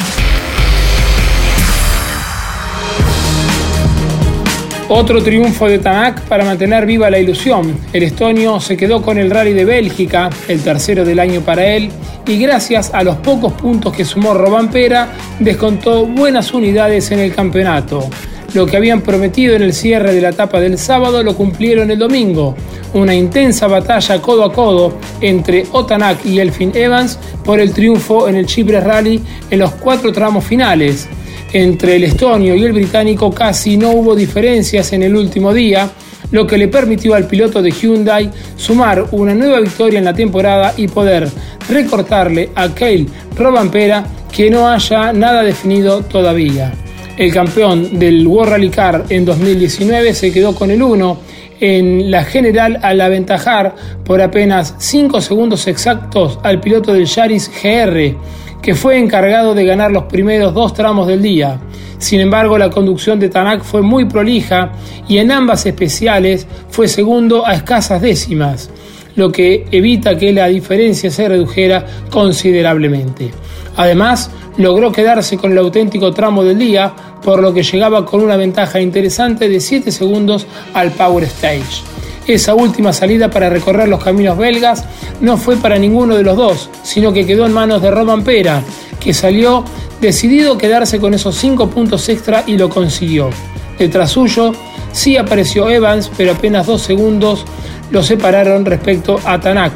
Otro 4.88 5.22
triunfo 5.22 5.66
de 5.66 5.80
Tanak 5.80 6.20
para 6.22 6.44
mantener 6.44 6.86
viva 6.86 7.10
la 7.10 7.18
ilusión. 7.18 7.76
El 7.92 8.04
estonio 8.04 8.60
se 8.60 8.76
quedó 8.76 9.02
con 9.02 9.18
el 9.18 9.30
rally 9.30 9.52
de 9.52 9.64
Bélgica, 9.64 10.30
el 10.46 10.60
tercero 10.62 11.04
del 11.04 11.18
año 11.18 11.40
para 11.40 11.64
él, 11.64 11.90
y 12.28 12.38
gracias 12.38 12.94
a 12.94 13.02
los 13.02 13.16
pocos 13.16 13.54
puntos 13.54 13.92
que 13.92 14.04
sumó 14.04 14.34
Robampera, 14.34 15.08
descontó 15.40 16.06
buenas 16.06 16.54
unidades 16.54 17.10
en 17.10 17.18
el 17.18 17.34
campeonato. 17.34 18.08
Lo 18.52 18.66
que 18.66 18.76
habían 18.76 19.00
prometido 19.02 19.54
en 19.54 19.62
el 19.62 19.72
cierre 19.72 20.12
de 20.12 20.20
la 20.20 20.30
etapa 20.30 20.58
del 20.58 20.76
sábado 20.76 21.22
lo 21.22 21.36
cumplieron 21.36 21.90
el 21.92 21.98
domingo. 22.00 22.56
Una 22.94 23.14
intensa 23.14 23.68
batalla 23.68 24.20
codo 24.20 24.44
a 24.44 24.52
codo 24.52 24.98
entre 25.20 25.66
Otanak 25.70 26.26
y 26.26 26.40
Elfin 26.40 26.72
Evans 26.74 27.16
por 27.44 27.60
el 27.60 27.72
triunfo 27.72 28.28
en 28.28 28.34
el 28.34 28.46
Chipre 28.46 28.80
Rally 28.80 29.22
en 29.50 29.60
los 29.60 29.72
cuatro 29.74 30.12
tramos 30.12 30.44
finales. 30.44 31.08
Entre 31.52 31.96
el 31.96 32.04
estonio 32.04 32.56
y 32.56 32.64
el 32.64 32.72
británico 32.72 33.30
casi 33.30 33.76
no 33.76 33.90
hubo 33.90 34.16
diferencias 34.16 34.92
en 34.92 35.04
el 35.04 35.14
último 35.14 35.54
día, 35.54 35.88
lo 36.32 36.44
que 36.44 36.58
le 36.58 36.66
permitió 36.66 37.14
al 37.14 37.28
piloto 37.28 37.62
de 37.62 37.70
Hyundai 37.70 38.30
sumar 38.56 39.06
una 39.12 39.34
nueva 39.34 39.60
victoria 39.60 39.98
en 39.98 40.04
la 40.04 40.14
temporada 40.14 40.74
y 40.76 40.88
poder 40.88 41.28
recortarle 41.68 42.50
a 42.56 42.68
Kyle 42.68 43.08
Robampera 43.36 44.04
que 44.32 44.50
no 44.50 44.68
haya 44.68 45.12
nada 45.12 45.42
definido 45.42 46.02
todavía. 46.02 46.72
El 47.20 47.34
campeón 47.34 47.98
del 47.98 48.26
World 48.26 48.52
Rally 48.52 48.70
Car 48.70 49.04
en 49.10 49.26
2019 49.26 50.14
se 50.14 50.32
quedó 50.32 50.54
con 50.54 50.70
el 50.70 50.82
1 50.82 51.18
en 51.60 52.10
la 52.10 52.24
general 52.24 52.78
al 52.80 52.98
aventajar 52.98 53.74
por 54.06 54.22
apenas 54.22 54.74
5 54.78 55.20
segundos 55.20 55.66
exactos 55.66 56.38
al 56.42 56.60
piloto 56.60 56.94
del 56.94 57.04
Yaris 57.04 57.50
GR 57.62 58.16
que 58.62 58.74
fue 58.74 58.98
encargado 58.98 59.54
de 59.54 59.66
ganar 59.66 59.92
los 59.92 60.04
primeros 60.04 60.54
dos 60.54 60.72
tramos 60.72 61.08
del 61.08 61.20
día. 61.20 61.60
Sin 61.98 62.20
embargo, 62.20 62.56
la 62.56 62.70
conducción 62.70 63.20
de 63.20 63.28
Tanak 63.28 63.64
fue 63.64 63.82
muy 63.82 64.06
prolija 64.06 64.72
y 65.06 65.18
en 65.18 65.30
ambas 65.30 65.66
especiales 65.66 66.46
fue 66.70 66.88
segundo 66.88 67.46
a 67.46 67.52
escasas 67.52 68.00
décimas, 68.00 68.70
lo 69.14 69.30
que 69.30 69.66
evita 69.70 70.16
que 70.16 70.32
la 70.32 70.46
diferencia 70.46 71.10
se 71.10 71.28
redujera 71.28 71.84
considerablemente. 72.08 73.30
Además, 73.76 74.30
logró 74.56 74.92
quedarse 74.92 75.36
con 75.36 75.52
el 75.52 75.58
auténtico 75.58 76.12
tramo 76.12 76.44
del 76.44 76.58
día, 76.58 76.92
por 77.22 77.42
lo 77.42 77.52
que 77.52 77.62
llegaba 77.62 78.04
con 78.04 78.22
una 78.22 78.36
ventaja 78.36 78.80
interesante 78.80 79.48
de 79.48 79.60
7 79.60 79.90
segundos 79.90 80.46
al 80.74 80.90
Power 80.92 81.24
Stage. 81.24 81.82
Esa 82.26 82.54
última 82.54 82.92
salida 82.92 83.30
para 83.30 83.50
recorrer 83.50 83.88
los 83.88 84.02
caminos 84.02 84.38
belgas 84.38 84.84
no 85.20 85.36
fue 85.36 85.56
para 85.56 85.78
ninguno 85.78 86.16
de 86.16 86.22
los 86.22 86.36
dos, 86.36 86.70
sino 86.82 87.12
que 87.12 87.26
quedó 87.26 87.46
en 87.46 87.52
manos 87.52 87.82
de 87.82 87.90
Roman 87.90 88.22
Pera, 88.22 88.62
que 89.00 89.14
salió 89.14 89.64
decidido 90.00 90.54
a 90.54 90.58
quedarse 90.58 91.00
con 91.00 91.14
esos 91.14 91.36
5 91.36 91.70
puntos 91.70 92.08
extra 92.08 92.44
y 92.46 92.56
lo 92.56 92.68
consiguió. 92.68 93.30
Detrás 93.78 94.10
suyo 94.10 94.52
sí 94.92 95.16
apareció 95.16 95.68
Evans, 95.70 96.10
pero 96.16 96.32
apenas 96.32 96.66
dos 96.66 96.82
segundos 96.82 97.44
lo 97.90 98.02
separaron 98.02 98.64
respecto 98.64 99.18
a 99.24 99.40
Tanak, 99.40 99.72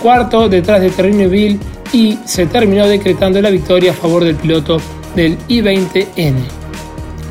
cuarto 0.00 0.48
detrás 0.48 0.80
de 0.80 0.90
Terrineville 0.90 1.58
y 1.92 2.18
se 2.24 2.46
terminó 2.46 2.86
decretando 2.86 3.40
la 3.40 3.50
victoria 3.50 3.92
a 3.92 3.94
favor 3.94 4.24
del 4.24 4.36
piloto 4.36 4.80
del 5.14 5.38
I-20N. 5.48 6.55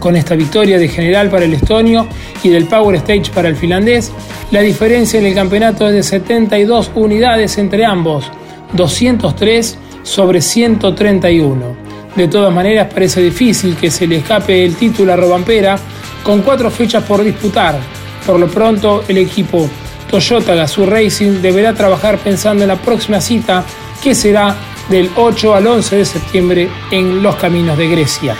Con 0.06 0.16
esta 0.16 0.36
victoria 0.36 0.78
de 0.78 0.88
general 0.88 1.32
para 1.32 1.45
el 1.45 1.56
estonio 1.56 2.08
y 2.43 2.49
del 2.49 2.66
Power 2.66 2.97
Stage 2.97 3.32
para 3.34 3.49
el 3.49 3.56
finlandés, 3.56 4.12
La 4.51 4.62
diferencia 4.62 5.20
en 5.20 5.26
el 5.26 5.34
campeonato 5.34 5.88
es 5.88 5.95
de 5.95 6.03
72 6.03 6.91
unidades 6.93 7.58
entre 7.58 7.84
ambos, 7.86 8.32
203 8.74 9.80
sobre 10.03 10.43
131. 10.43 11.76
De 12.16 12.28
todas 12.28 12.53
maneras 12.53 12.93
parece 12.93 13.20
difícil 13.20 13.76
que 13.78 13.89
se 13.89 14.06
le 14.06 14.18
escape 14.18 14.64
el 14.64 14.76
título 14.76 15.12
a 15.12 15.16
Robampera 15.16 15.76
con 16.22 16.43
cuatro 16.43 16.70
fechas 16.70 17.03
por 17.03 17.24
disputar. 17.24 17.76
Por 18.28 18.39
lo 18.39 18.47
pronto 18.47 19.06
el 19.08 19.18
equipo 19.18 19.68
Toyota 20.12 20.53
Gazoo 20.53 20.86
Racing 20.86 21.41
deberá 21.41 21.74
trabajar 21.74 22.20
pensando 22.20 22.64
en 22.64 22.68
la 22.68 22.78
próxima 22.78 23.20
cita 23.20 23.66
que 24.03 24.14
será 24.14 24.56
del 24.88 25.10
8 25.16 25.56
al 25.56 25.66
11 25.66 25.95
de 25.95 26.06
septiembre 26.06 26.70
en 26.91 27.24
los 27.24 27.36
caminos 27.38 27.76
de 27.76 27.88
Grecia. 27.88 28.36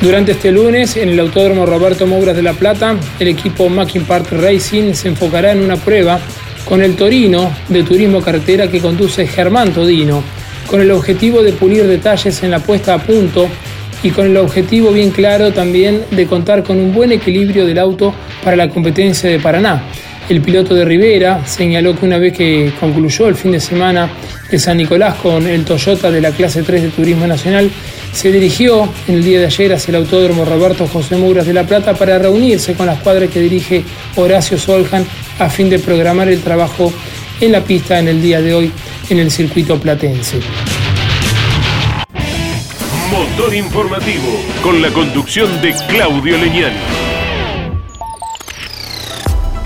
Durante 0.00 0.30
este 0.32 0.52
lunes, 0.52 0.96
en 0.96 1.08
el 1.08 1.18
Autódromo 1.18 1.66
Roberto 1.66 2.06
Mouras 2.06 2.36
de 2.36 2.42
La 2.42 2.52
Plata, 2.52 2.94
el 3.18 3.26
equipo 3.26 3.68
Mackin 3.68 4.04
Park 4.04 4.28
Racing 4.30 4.94
se 4.94 5.08
enfocará 5.08 5.50
en 5.50 5.60
una 5.60 5.76
prueba 5.76 6.20
con 6.64 6.82
el 6.82 6.94
Torino 6.94 7.50
de 7.68 7.82
Turismo 7.82 8.20
Carretera 8.20 8.68
que 8.68 8.80
conduce 8.80 9.26
Germán 9.26 9.72
Todino, 9.72 10.22
con 10.68 10.80
el 10.80 10.92
objetivo 10.92 11.42
de 11.42 11.52
pulir 11.52 11.84
detalles 11.88 12.44
en 12.44 12.52
la 12.52 12.60
puesta 12.60 12.94
a 12.94 12.98
punto 12.98 13.48
y 14.04 14.10
con 14.10 14.26
el 14.26 14.36
objetivo 14.36 14.92
bien 14.92 15.10
claro 15.10 15.52
también 15.52 16.04
de 16.12 16.26
contar 16.28 16.62
con 16.62 16.78
un 16.78 16.94
buen 16.94 17.10
equilibrio 17.10 17.66
del 17.66 17.78
auto 17.78 18.14
para 18.44 18.56
la 18.56 18.68
competencia 18.68 19.28
de 19.28 19.40
Paraná. 19.40 19.82
El 20.28 20.40
piloto 20.42 20.76
de 20.76 20.84
Rivera 20.84 21.44
señaló 21.44 21.98
que 21.98 22.06
una 22.06 22.18
vez 22.18 22.34
que 22.34 22.72
concluyó 22.78 23.26
el 23.26 23.34
fin 23.34 23.50
de 23.50 23.60
semana 23.60 24.08
de 24.50 24.58
San 24.58 24.76
Nicolás 24.76 25.16
con 25.16 25.46
el 25.46 25.64
Toyota 25.64 26.10
de 26.10 26.20
la 26.20 26.30
clase 26.30 26.62
3 26.62 26.82
de 26.82 26.88
Turismo 26.88 27.26
Nacional, 27.26 27.70
se 28.12 28.32
dirigió 28.32 28.88
en 29.06 29.16
el 29.16 29.24
día 29.24 29.40
de 29.40 29.46
ayer 29.46 29.72
hacia 29.72 29.90
el 29.92 29.96
Autódromo 29.96 30.44
Roberto 30.44 30.86
José 30.86 31.16
Muras 31.16 31.46
de 31.46 31.52
La 31.52 31.64
Plata 31.64 31.94
para 31.94 32.18
reunirse 32.18 32.74
con 32.74 32.86
la 32.86 32.94
escuadra 32.94 33.26
que 33.26 33.40
dirige 33.40 33.84
Horacio 34.16 34.58
Soljan 34.58 35.06
a 35.38 35.48
fin 35.50 35.68
de 35.68 35.78
programar 35.78 36.28
el 36.28 36.40
trabajo 36.40 36.92
en 37.40 37.52
la 37.52 37.62
pista 37.62 37.98
en 37.98 38.08
el 38.08 38.20
día 38.20 38.40
de 38.40 38.54
hoy 38.54 38.72
en 39.10 39.18
el 39.18 39.30
circuito 39.30 39.78
platense. 39.78 40.40
Motor 43.10 43.54
informativo 43.54 44.42
con 44.62 44.82
la 44.82 44.90
conducción 44.90 45.60
de 45.62 45.74
Claudio 45.88 46.36
Leñani. 46.36 46.76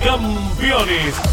Campeones. 0.03 1.32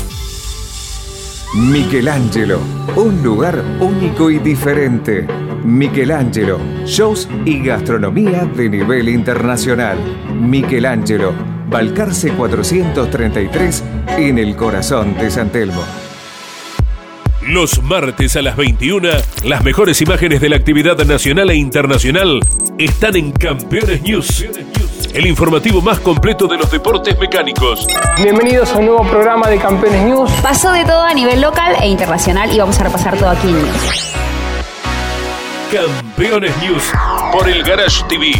Michelangelo, 1.53 2.61
un 2.95 3.21
lugar 3.21 3.61
único 3.81 4.31
y 4.31 4.39
diferente. 4.39 5.27
Michelangelo, 5.65 6.57
shows 6.85 7.27
y 7.43 7.61
gastronomía 7.61 8.45
de 8.45 8.69
nivel 8.69 9.09
internacional. 9.09 9.97
Michelangelo, 10.33 11.33
Balcarce 11.67 12.31
433 12.31 13.83
en 14.17 14.37
el 14.37 14.55
corazón 14.55 15.13
de 15.15 15.29
San 15.29 15.49
Telmo. 15.49 15.83
Los 17.45 17.83
martes 17.83 18.37
a 18.37 18.41
las 18.41 18.55
21, 18.55 19.09
las 19.43 19.61
mejores 19.61 20.01
imágenes 20.01 20.39
de 20.39 20.47
la 20.47 20.55
actividad 20.55 21.03
nacional 21.05 21.49
e 21.49 21.55
internacional 21.55 22.39
están 22.77 23.17
en 23.17 23.31
Campeones 23.33 24.01
News, 24.03 24.45
el 25.13 25.25
informativo 25.25 25.81
más 25.81 25.99
completo 25.99 26.47
de 26.47 26.57
los 26.57 26.71
deportes 26.71 27.17
mecánicos. 27.19 27.85
Bienvenidos 28.17 28.71
a 28.71 28.77
un 28.77 28.85
nuevo 28.85 29.03
programa 29.07 29.49
de 29.49 29.57
Campeones 29.57 30.03
News. 30.05 30.31
Pasó 30.41 30.71
de 30.71 30.85
todo 30.85 31.03
a 31.03 31.13
nivel 31.13 31.41
local 31.41 31.75
e 31.81 31.87
internacional 31.87 32.51
y 32.53 32.59
vamos 32.59 32.79
a 32.79 32.83
repasar 32.83 33.17
todo 33.17 33.29
aquí 33.29 33.49
en 33.49 33.61
News. 33.61 34.13
Campeones 35.71 36.51
News 36.57 36.83
por 37.31 37.47
el 37.47 37.63
Garage 37.63 38.03
TV, 38.07 38.33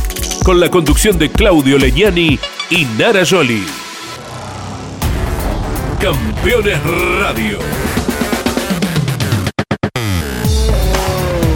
con 0.43 0.59
la 0.59 0.69
conducción 0.69 1.17
de 1.17 1.29
Claudio 1.29 1.77
Leñani 1.77 2.39
y 2.69 2.85
Nara 2.97 3.23
Joli. 3.29 3.65
Campeones 5.99 6.79
Radio. 7.19 7.59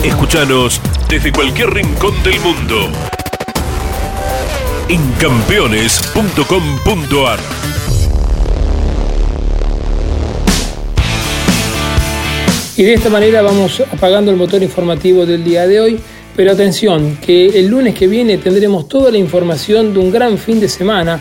Escúchanos 0.03 0.79
desde 1.09 1.31
cualquier 1.31 1.73
rincón 1.73 2.21
del 2.23 2.39
mundo. 2.41 2.91
En 4.87 5.01
campeones.com.ar. 5.13 7.39
Y 12.77 12.83
de 12.83 12.93
esta 12.93 13.09
manera 13.09 13.41
vamos 13.41 13.81
apagando 13.91 14.29
el 14.29 14.37
motor 14.37 14.61
informativo 14.61 15.25
del 15.25 15.43
día 15.43 15.65
de 15.65 15.79
hoy. 15.79 15.99
Pero 16.35 16.51
atención, 16.51 17.17
que 17.19 17.59
el 17.59 17.65
lunes 17.65 17.95
que 17.95 18.07
viene 18.07 18.37
tendremos 18.37 18.87
toda 18.87 19.09
la 19.09 19.17
información 19.17 19.91
de 19.91 19.99
un 19.99 20.11
gran 20.11 20.37
fin 20.37 20.59
de 20.59 20.69
semana 20.69 21.19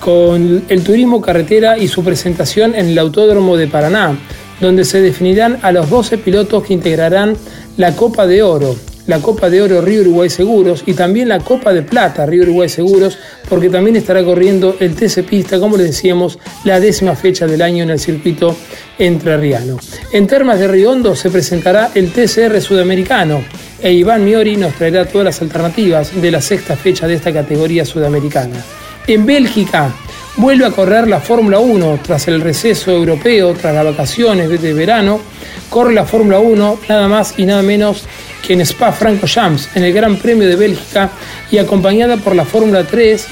con 0.00 0.64
el 0.68 0.82
turismo 0.82 1.22
carretera 1.22 1.78
y 1.78 1.88
su 1.88 2.04
presentación 2.04 2.74
en 2.74 2.88
el 2.88 2.98
Autódromo 2.98 3.56
de 3.56 3.68
Paraná, 3.68 4.18
donde 4.60 4.84
se 4.84 5.00
definirán 5.00 5.60
a 5.62 5.72
los 5.72 5.88
12 5.88 6.18
pilotos 6.18 6.62
que 6.62 6.74
integrarán 6.74 7.38
la 7.78 7.96
Copa 7.96 8.26
de 8.26 8.42
Oro, 8.42 8.76
la 9.08 9.20
Copa 9.20 9.50
de 9.50 9.60
Oro 9.60 9.80
Río 9.80 10.02
Uruguay 10.02 10.30
Seguros 10.30 10.84
y 10.86 10.94
también 10.94 11.28
la 11.28 11.40
Copa 11.40 11.72
de 11.72 11.82
Plata 11.82 12.24
Río 12.24 12.44
Uruguay 12.44 12.68
Seguros, 12.68 13.18
porque 13.48 13.68
también 13.68 13.96
estará 13.96 14.22
corriendo 14.22 14.76
el 14.78 14.94
TC 14.94 15.24
Pista, 15.24 15.58
como 15.58 15.76
les 15.76 15.88
decíamos, 15.88 16.38
la 16.64 16.78
décima 16.78 17.16
fecha 17.16 17.46
del 17.46 17.62
año 17.62 17.82
en 17.82 17.90
el 17.90 17.98
circuito 17.98 18.54
entrerriano. 18.98 19.78
En 20.12 20.26
Termas 20.26 20.60
de 20.60 20.68
Riondo 20.68 21.16
se 21.16 21.30
presentará 21.30 21.90
el 21.94 22.12
TCR 22.12 22.60
Sudamericano 22.60 23.42
e 23.80 23.92
Iván 23.92 24.24
Miori 24.24 24.56
nos 24.56 24.74
traerá 24.74 25.06
todas 25.06 25.24
las 25.24 25.42
alternativas 25.42 26.20
de 26.20 26.30
la 26.30 26.40
sexta 26.40 26.76
fecha 26.76 27.06
de 27.06 27.14
esta 27.14 27.32
categoría 27.32 27.84
sudamericana. 27.84 28.62
En 29.06 29.24
Bélgica 29.24 29.94
vuelve 30.38 30.64
a 30.64 30.70
correr 30.70 31.08
la 31.08 31.20
Fórmula 31.20 31.58
1 31.58 32.00
tras 32.02 32.28
el 32.28 32.40
receso 32.40 32.92
europeo, 32.92 33.54
tras 33.54 33.74
las 33.74 33.84
vacaciones 33.84 34.48
de 34.48 34.72
verano, 34.72 35.20
corre 35.68 35.92
la 35.92 36.06
Fórmula 36.06 36.38
1 36.38 36.80
nada 36.88 37.08
más 37.08 37.34
y 37.38 37.44
nada 37.44 37.62
menos 37.62 38.04
que 38.46 38.54
en 38.54 38.60
Spa 38.62 38.92
Franco 38.92 39.26
Jams, 39.26 39.68
en 39.74 39.84
el 39.84 39.92
Gran 39.92 40.16
Premio 40.16 40.48
de 40.48 40.56
Bélgica 40.56 41.10
y 41.50 41.58
acompañada 41.58 42.16
por 42.16 42.34
la 42.34 42.44
Fórmula 42.44 42.84
3 42.84 43.26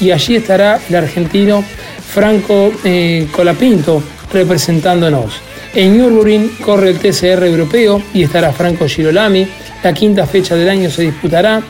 y 0.00 0.12
allí 0.12 0.36
estará 0.36 0.80
el 0.88 0.94
argentino 0.94 1.64
Franco 2.12 2.72
eh, 2.84 3.26
Colapinto 3.32 4.02
representándonos. 4.32 5.34
En 5.74 5.96
Nürburgring 5.96 6.56
corre 6.62 6.90
el 6.90 6.98
TCR 6.98 7.44
europeo 7.44 8.02
y 8.14 8.22
estará 8.22 8.52
Franco 8.52 8.86
Girolami. 8.86 9.46
La 9.82 9.92
quinta 9.92 10.26
fecha 10.26 10.54
del 10.54 10.68
año 10.68 10.90
se 10.90 11.02
disputará. 11.02 11.62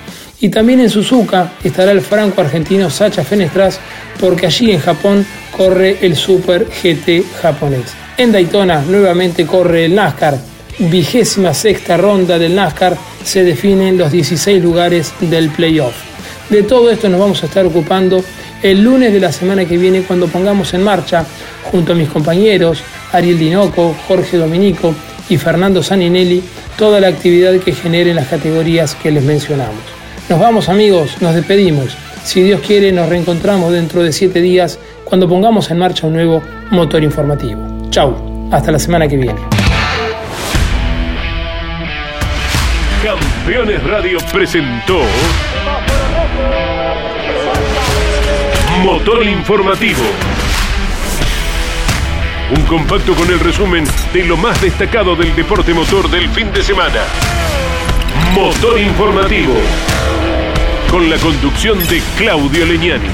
Y 0.43 0.49
también 0.49 0.81
en 0.81 0.91
Suzuka 0.91 1.53
estará 1.63 1.93
el 1.93 2.01
franco 2.01 2.41
argentino 2.41 2.91
Sacha 2.91 3.23
Fenestras 3.23 3.79
porque 4.19 4.47
allí 4.47 4.73
en 4.73 4.81
Japón 4.81 5.25
corre 5.57 5.99
el 6.03 6.17
Super 6.17 6.67
GT 6.67 7.25
japonés. 7.41 7.95
En 8.17 8.33
Daytona 8.33 8.83
nuevamente 8.83 9.47
corre 9.47 9.85
el 9.85 9.95
NASCAR. 9.95 10.37
Vigésima 10.81 11.55
sexta 11.55 11.97
ronda 11.97 12.41
del 12.41 12.57
NASCAR 12.57 12.97
se 13.23 13.45
definen 13.45 13.97
los 13.97 14.11
16 14.11 14.61
lugares 14.61 15.13
del 15.21 15.49
playoff. 15.51 15.95
De 16.51 16.65
todo 16.65 16.91
esto 16.91 17.09
nos 17.09 17.21
vamos 17.21 17.41
a 17.45 17.47
estar 17.47 17.65
ocupando 17.65 18.25
el 18.65 18.83
lunes 18.83 19.13
de 19.13 19.21
la 19.21 19.31
semana 19.31 19.65
que 19.65 19.79
viene 19.79 20.03
cuando 20.03 20.27
pongamos 20.27 20.75
en 20.75 20.83
marcha, 20.83 21.25
junto 21.71 21.93
a 21.93 21.95
mis 21.95 22.09
compañeros 22.09 22.83
Ariel 23.13 23.39
Dinoco, 23.39 23.95
Jorge 24.09 24.39
Dominico 24.39 24.93
y 25.29 25.37
Fernando 25.37 25.85
Saninelli, 25.85 26.43
toda 26.77 26.99
la 26.99 27.07
actividad 27.07 27.61
que 27.61 27.73
genere 27.73 28.11
en 28.11 28.17
las 28.17 28.27
categorías 28.27 28.97
que 28.97 29.13
les 29.13 29.23
mencionamos. 29.23 30.02
Nos 30.33 30.41
vamos 30.41 30.71
amigos, 30.71 31.21
nos 31.21 31.35
despedimos. 31.35 31.95
Si 32.25 32.43
Dios 32.43 32.63
quiere, 32.63 32.91
nos 32.91 33.07
reencontramos 33.07 33.71
dentro 33.71 34.03
de 34.03 34.15
siete 34.15 34.41
días 34.41 34.79
cuando 35.05 35.29
pongamos 35.29 35.71
en 35.71 35.79
marcha 35.79 36.07
un 36.07 36.15
nuevo 36.15 36.43
motor 36.71 37.03
informativo. 37.03 37.91
Chau, 37.91 38.49
hasta 38.51 38.73
la 38.73 38.79
semana 38.79 39.07
que 39.07 39.19
viene. 39.19 39.39
Campeones 43.05 43.85
Radio 43.85 44.17
presentó 44.33 45.01
Motor 48.83 49.27
Informativo. 49.27 50.01
Un 52.57 52.63
compacto 52.63 53.15
con 53.15 53.31
el 53.31 53.39
resumen 53.39 53.85
de 54.15 54.25
lo 54.25 54.39
más 54.39 54.63
destacado 54.63 55.15
del 55.15 55.37
deporte 55.37 55.75
motor 55.75 56.11
del 56.11 56.27
fin 56.31 56.51
de 56.55 56.63
semana. 56.63 57.03
Motor 58.35 58.81
Informativo. 58.81 59.53
Con 60.93 61.09
la 61.09 61.17
conducción 61.17 61.79
de 61.89 62.03
Claudio 62.19 62.67
Leñani. 62.67 63.09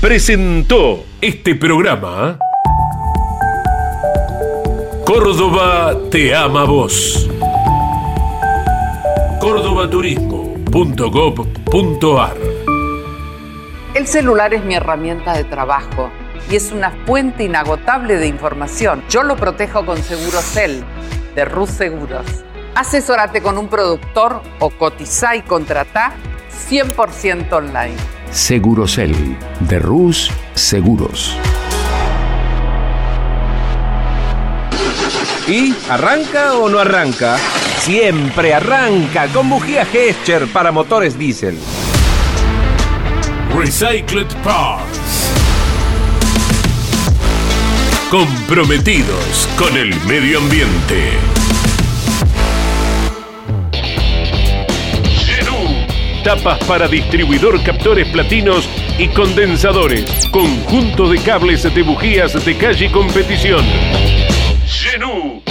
Presentó 0.00 1.04
este 1.20 1.56
programa. 1.56 2.38
Córdoba 5.04 5.96
te 6.12 6.32
ama 6.32 6.62
vos. 6.62 7.28
cordobaturismo.gov.ar 9.40 12.36
El 13.94 14.06
celular 14.06 14.54
es 14.54 14.64
mi 14.64 14.76
herramienta 14.76 15.32
de 15.32 15.42
trabajo 15.42 16.08
y 16.48 16.54
es 16.54 16.70
una 16.70 16.92
fuente 17.04 17.42
inagotable 17.42 18.16
de 18.16 18.28
información. 18.28 19.02
Yo 19.10 19.24
lo 19.24 19.34
protejo 19.34 19.84
con 19.84 20.00
Segurocel 20.00 20.84
de 21.34 21.44
Rus 21.46 21.70
Seguros. 21.70 22.44
Asesórate 22.74 23.42
con 23.42 23.58
un 23.58 23.68
productor 23.68 24.42
o 24.58 24.70
cotiza 24.70 25.36
y 25.36 25.42
contrata 25.42 26.14
100% 26.70 27.52
online. 27.52 27.96
Segurocel 28.30 29.14
de 29.60 29.78
Rus 29.78 30.30
Seguros. 30.54 31.36
¿Y 35.46 35.74
arranca 35.90 36.54
o 36.54 36.68
no 36.68 36.78
arranca? 36.78 37.36
Siempre 37.80 38.54
arranca 38.54 39.26
con 39.28 39.50
bujía 39.50 39.84
Gescher 39.84 40.46
para 40.46 40.72
motores 40.72 41.18
diésel. 41.18 41.58
Recycled 43.54 44.32
Parts. 44.42 45.30
Comprometidos 48.10 49.48
con 49.58 49.76
el 49.76 49.94
medio 50.06 50.38
ambiente. 50.38 51.31
Tapas 56.24 56.58
para 56.68 56.86
distribuidor 56.86 57.60
captores 57.64 58.06
platinos 58.08 58.68
y 58.96 59.08
condensadores. 59.08 60.28
Conjunto 60.30 61.08
de 61.08 61.18
cables 61.18 61.62
de 61.74 61.82
bujías 61.82 62.44
de 62.44 62.56
calle 62.56 62.92
competición. 62.92 63.64
Genú. 64.64 65.42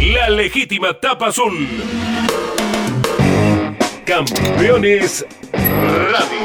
La 0.00 0.30
legítima 0.30 0.94
tapa 0.94 1.26
azul. 1.26 1.68
Campeones 4.06 5.26
Radio. 5.52 6.38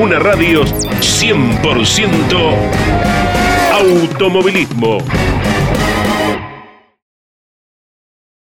Una 0.00 0.18
radio 0.18 0.64
100% 0.64 2.54
automovilismo. 3.72 4.98